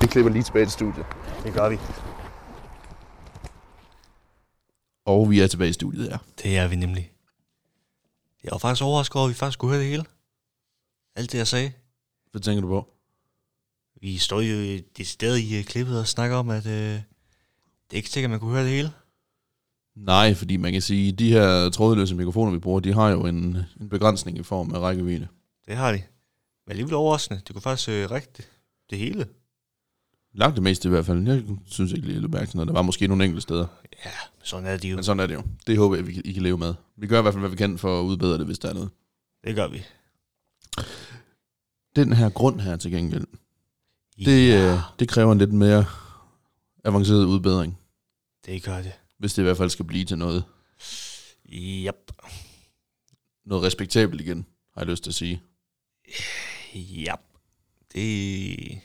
vi 0.00 0.06
klipper 0.06 0.32
lige 0.32 0.42
tilbage 0.42 0.64
til 0.64 0.72
studiet. 0.72 1.06
Det 1.44 1.54
gør 1.54 1.68
vi. 1.68 1.78
Og 5.20 5.30
vi 5.30 5.40
er 5.40 5.46
tilbage 5.46 5.70
i 5.70 5.72
studiet 5.72 6.08
her. 6.08 6.18
Det 6.42 6.58
er 6.58 6.68
vi 6.68 6.76
nemlig. 6.76 7.12
Jeg 8.44 8.52
var 8.52 8.58
faktisk 8.58 8.84
overrasket 8.84 9.16
over, 9.16 9.26
at 9.26 9.28
vi 9.28 9.34
faktisk 9.34 9.58
kunne 9.58 9.70
høre 9.70 9.80
det 9.80 9.90
hele. 9.90 10.04
Alt 11.16 11.32
det, 11.32 11.38
jeg 11.38 11.46
sagde. 11.46 11.72
Hvad 12.30 12.40
tænker 12.40 12.60
du 12.60 12.68
på? 12.68 12.88
Vi 14.00 14.18
stod 14.18 14.44
jo 14.44 14.82
det 14.96 15.06
sted 15.06 15.36
i 15.36 15.58
øh, 15.58 15.64
klippet 15.64 16.00
og 16.00 16.08
snakker 16.08 16.36
om, 16.36 16.50
at 16.50 16.66
øh, 16.66 16.72
det 16.72 17.02
er 17.92 17.96
ikke 17.96 18.10
sikkert, 18.10 18.28
at 18.28 18.30
man 18.30 18.40
kunne 18.40 18.50
høre 18.52 18.64
det 18.64 18.72
hele. 18.72 18.92
Nej, 19.96 20.34
fordi 20.34 20.56
man 20.56 20.72
kan 20.72 20.82
sige, 20.82 21.12
at 21.12 21.18
de 21.18 21.32
her 21.32 21.70
trådløse 21.70 22.14
mikrofoner, 22.14 22.52
vi 22.52 22.58
bruger, 22.58 22.80
de 22.80 22.92
har 22.92 23.08
jo 23.08 23.26
en, 23.26 23.58
en 23.80 23.88
begrænsning 23.88 24.38
i 24.38 24.42
form 24.42 24.74
af 24.74 24.78
rækkevidde. 24.78 25.28
Det 25.66 25.76
har 25.76 25.92
de. 25.92 26.02
Men 26.66 26.70
alligevel 26.70 26.94
overraskende. 26.94 27.40
Det 27.46 27.52
kunne 27.54 27.62
faktisk 27.62 27.88
øh, 27.88 28.10
rigtigt 28.10 28.50
det 28.90 28.98
hele. 28.98 29.26
Langt 30.34 30.54
det 30.56 30.62
meste 30.62 30.88
i 30.88 30.90
hvert 30.90 31.06
fald. 31.06 31.28
Jeg 31.28 31.44
synes 31.66 31.92
ikke 31.92 32.06
lige, 32.06 32.16
at 32.38 32.52
det 32.52 32.74
var 32.74 32.82
måske 32.82 33.06
nogle 33.06 33.24
enkelte 33.24 33.42
steder. 33.42 33.66
Ja, 34.04 34.10
sådan 34.42 34.66
er 34.66 34.76
det 34.76 34.90
jo. 34.90 34.94
Men 34.96 35.04
sådan 35.04 35.20
er 35.20 35.26
det 35.26 35.34
jo. 35.34 35.42
Det 35.66 35.78
håber 35.78 35.96
jeg, 35.96 36.06
vi 36.06 36.12
kan- 36.12 36.22
I 36.24 36.32
kan 36.32 36.42
leve 36.42 36.58
med. 36.58 36.74
Vi 36.96 37.06
gør 37.06 37.18
i 37.18 37.22
hvert 37.22 37.34
fald, 37.34 37.40
hvad 37.42 37.50
vi 37.50 37.56
kan 37.56 37.78
for 37.78 38.00
at 38.00 38.04
udbedre 38.04 38.38
det, 38.38 38.46
hvis 38.46 38.58
der 38.58 38.68
er 38.68 38.74
noget. 38.74 38.90
Det 39.44 39.54
gør 39.54 39.68
vi. 39.68 39.82
Den 41.96 42.12
her 42.12 42.28
grund 42.30 42.60
her 42.60 42.76
til 42.76 42.90
gengæld, 42.90 43.26
det, 44.18 44.48
ja, 44.48 44.72
øh, 44.74 44.78
det 44.98 45.08
kræver 45.08 45.32
en 45.32 45.38
lidt 45.38 45.52
mere 45.52 45.84
avanceret 46.84 47.24
udbedring. 47.24 47.78
det 48.46 48.62
gør 48.62 48.76
det. 48.82 48.92
Hvis 49.18 49.34
det 49.34 49.42
i 49.42 49.44
hvert 49.44 49.56
fald 49.56 49.70
skal 49.70 49.84
blive 49.84 50.04
til 50.04 50.18
noget, 50.18 50.44
Yep. 51.52 52.12
noget 53.46 53.64
respektabelt 53.64 54.20
igen, 54.20 54.46
har 54.74 54.80
jeg 54.80 54.88
lyst 54.88 55.02
til 55.02 55.10
at 55.10 55.14
sige. 55.14 55.42
Ja. 56.74 57.14
Det... 57.94 58.78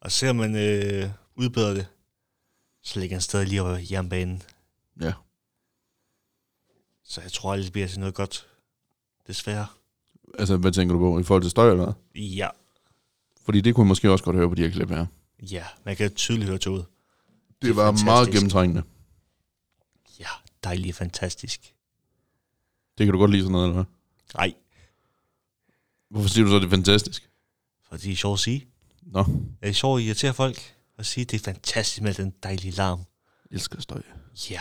Og 0.00 0.12
ser 0.12 0.32
man 0.32 0.54
øh, 0.56 1.10
udbedre 1.34 1.74
det, 1.74 1.86
så 2.82 3.00
ligger 3.00 3.16
han 3.16 3.20
stadig 3.22 3.48
lige 3.48 3.62
over 3.62 3.78
jernbanen. 3.90 4.42
Ja. 5.00 5.12
Så 7.04 7.20
jeg 7.20 7.32
tror 7.32 7.52
aldrig, 7.52 7.64
det 7.64 7.72
bliver 7.72 7.88
til 7.88 8.00
noget 8.00 8.14
godt. 8.14 8.46
Desværre. 9.26 9.66
Altså, 10.38 10.56
hvad 10.56 10.72
tænker 10.72 10.92
du 10.94 10.98
på? 10.98 11.18
I 11.18 11.22
forhold 11.22 11.42
til 11.42 11.50
støj 11.50 11.70
eller 11.70 11.84
hvad? 11.84 12.20
Ja. 12.22 12.48
Fordi 13.44 13.60
det 13.60 13.74
kunne 13.74 13.84
jeg 13.84 13.88
måske 13.88 14.10
også 14.10 14.24
godt 14.24 14.36
høre 14.36 14.48
på 14.48 14.54
de 14.54 14.62
her 14.62 14.70
klip 14.70 14.88
her. 14.88 15.06
Ja, 15.42 15.64
man 15.84 15.96
kan 15.96 16.14
tydeligt 16.14 16.48
høre 16.48 16.58
toget. 16.58 16.86
Det, 17.48 17.62
Det 17.62 17.76
var 17.76 17.84
fantastisk. 17.84 18.04
meget 18.04 18.28
gennemtrængende. 18.30 18.82
Ja, 20.20 20.28
dejligt 20.64 20.96
fantastisk. 20.96 21.74
Det 22.98 23.06
kan 23.06 23.12
du 23.12 23.18
godt 23.18 23.30
lide 23.30 23.42
sådan 23.42 23.52
noget, 23.52 23.64
eller 23.64 23.74
hvad? 23.74 23.84
Nej, 24.34 24.54
Hvorfor 26.10 26.28
siger 26.28 26.44
du 26.44 26.50
så, 26.50 26.56
det 26.58 26.64
er 26.64 26.70
fantastisk? 26.70 27.30
for 27.88 27.96
det 27.96 28.12
er 28.12 28.16
sjovt 28.16 28.34
at 28.36 28.40
sige. 28.40 28.66
Nå, 29.12 29.24
Det 29.62 29.68
er 29.68 29.72
sjovt 29.72 30.00
at 30.00 30.06
irritere 30.06 30.34
folk 30.34 30.76
og 30.98 31.06
sige, 31.06 31.22
at 31.24 31.30
det 31.30 31.40
er 31.40 31.44
fantastisk 31.44 32.02
med 32.02 32.14
den 32.14 32.32
dejlige 32.42 32.70
larm. 32.70 32.98
jeg 32.98 33.56
elsker 33.56 33.80
støj. 33.80 34.02
Ja, 34.50 34.60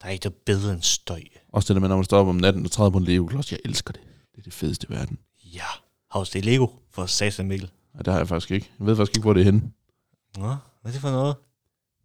der 0.00 0.06
er 0.06 0.10
ikke 0.10 0.24
noget 0.24 0.38
bedre 0.46 0.72
end 0.72 0.82
støj. 0.82 1.22
Også 1.48 1.68
det 1.68 1.74
der 1.76 1.80
med, 1.80 1.88
når 1.88 1.96
man 1.96 2.04
står 2.04 2.18
op 2.18 2.26
om 2.26 2.36
natten 2.36 2.64
og 2.64 2.70
træder 2.70 2.90
på 2.90 2.98
en 2.98 3.04
Lego-klods. 3.04 3.52
Jeg 3.52 3.60
elsker 3.64 3.92
det. 3.92 4.02
Det 4.32 4.38
er 4.38 4.42
det 4.42 4.52
fedeste 4.52 4.86
i 4.90 4.92
verden. 4.92 5.18
Ja, 5.44 5.64
Havs, 6.10 6.30
det 6.30 6.38
er 6.38 6.42
Lego 6.44 6.66
for 6.90 7.06
satan 7.06 7.48
Mikkel. 7.48 7.70
Nej, 7.94 8.02
det 8.02 8.12
har 8.12 8.20
jeg 8.20 8.28
faktisk 8.28 8.50
ikke. 8.50 8.70
Jeg 8.78 8.86
ved 8.86 8.96
faktisk 8.96 9.16
ikke, 9.16 9.24
hvor 9.24 9.32
det 9.32 9.40
er 9.40 9.44
henne. 9.44 9.72
Nå, 10.36 10.46
hvad 10.46 10.56
er 10.84 10.90
det 10.90 11.00
for 11.00 11.10
noget? 11.10 11.36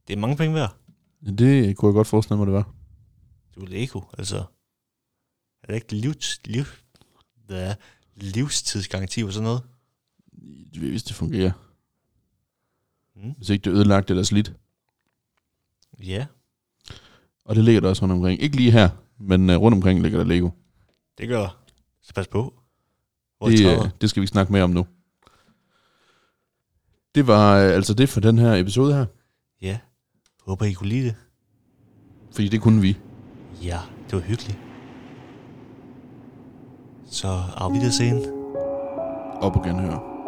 Det 0.07 0.13
er 0.13 0.17
mange 0.17 0.37
penge 0.37 0.55
værd. 0.55 0.75
Det 1.25 1.77
kunne 1.77 1.89
jeg 1.89 1.93
godt 1.93 2.07
forestille 2.07 2.37
mig, 2.37 2.45
det 2.47 2.53
var. 2.53 2.73
Du 3.55 3.61
er 3.61 3.67
Lego, 3.67 4.01
altså. 4.17 4.37
Er 5.63 5.67
det 5.67 5.75
ikke 5.75 5.95
livs, 5.95 6.39
liv, 6.45 6.63
der 7.49 7.57
er 7.57 7.75
livstidsgaranti 8.15 9.23
og 9.23 9.33
sådan 9.33 9.43
noget? 9.43 9.61
Hvis 10.77 11.03
det 11.03 11.15
fungerer. 11.15 11.51
Mm. 13.23 13.33
Hvis 13.37 13.49
ikke 13.49 13.63
det 13.63 13.69
er 13.71 13.75
ødelagt 13.75 14.09
eller 14.09 14.23
slidt. 14.23 14.53
Ja, 16.03 16.25
Og 17.45 17.55
det 17.55 17.63
ligger 17.63 17.81
der 17.81 17.89
også 17.89 18.01
rundt 18.01 18.13
omkring. 18.13 18.41
Ikke 18.41 18.55
lige 18.55 18.71
her, 18.71 18.89
men 19.17 19.49
uh, 19.49 19.55
rundt 19.55 19.75
omkring 19.75 20.01
ligger 20.01 20.17
der 20.19 20.25
Lego. 20.25 20.49
det 21.17 21.27
gør 21.27 21.39
der. 21.39 21.57
Så 22.01 22.13
pas 22.13 22.27
på. 22.27 22.53
Hvor 23.37 23.47
Det, 23.49 23.57
det, 23.59 23.77
uh, 23.77 23.89
det 24.01 24.09
skal 24.09 24.21
vi 24.21 24.23
ikke 24.23 24.31
snakke 24.31 24.51
mere 24.53 24.63
om 24.63 24.69
nu. 24.69 24.85
Det 27.15 27.27
var 27.27 27.65
uh, 27.65 27.73
altså 27.75 27.93
det 27.93 28.09
for 28.09 28.19
den 28.19 28.37
her 28.37 28.53
episode 28.55 28.93
her. 28.93 29.05
Ja, 29.61 29.79
håber 30.45 30.65
I 30.65 30.73
kunne 30.73 30.89
lide 30.89 31.05
det. 31.05 31.15
Fordi 32.31 32.47
det 32.47 32.61
kunne 32.61 32.81
vi. 32.81 32.97
Ja, 33.63 33.79
det 34.05 34.13
var 34.13 34.19
hyggeligt. 34.21 34.59
Så 37.05 37.27
af 37.57 37.71
Wiedersehen. 37.71 38.25
Op 39.41 39.55
og 39.55 39.63
genhøre. 39.63 40.18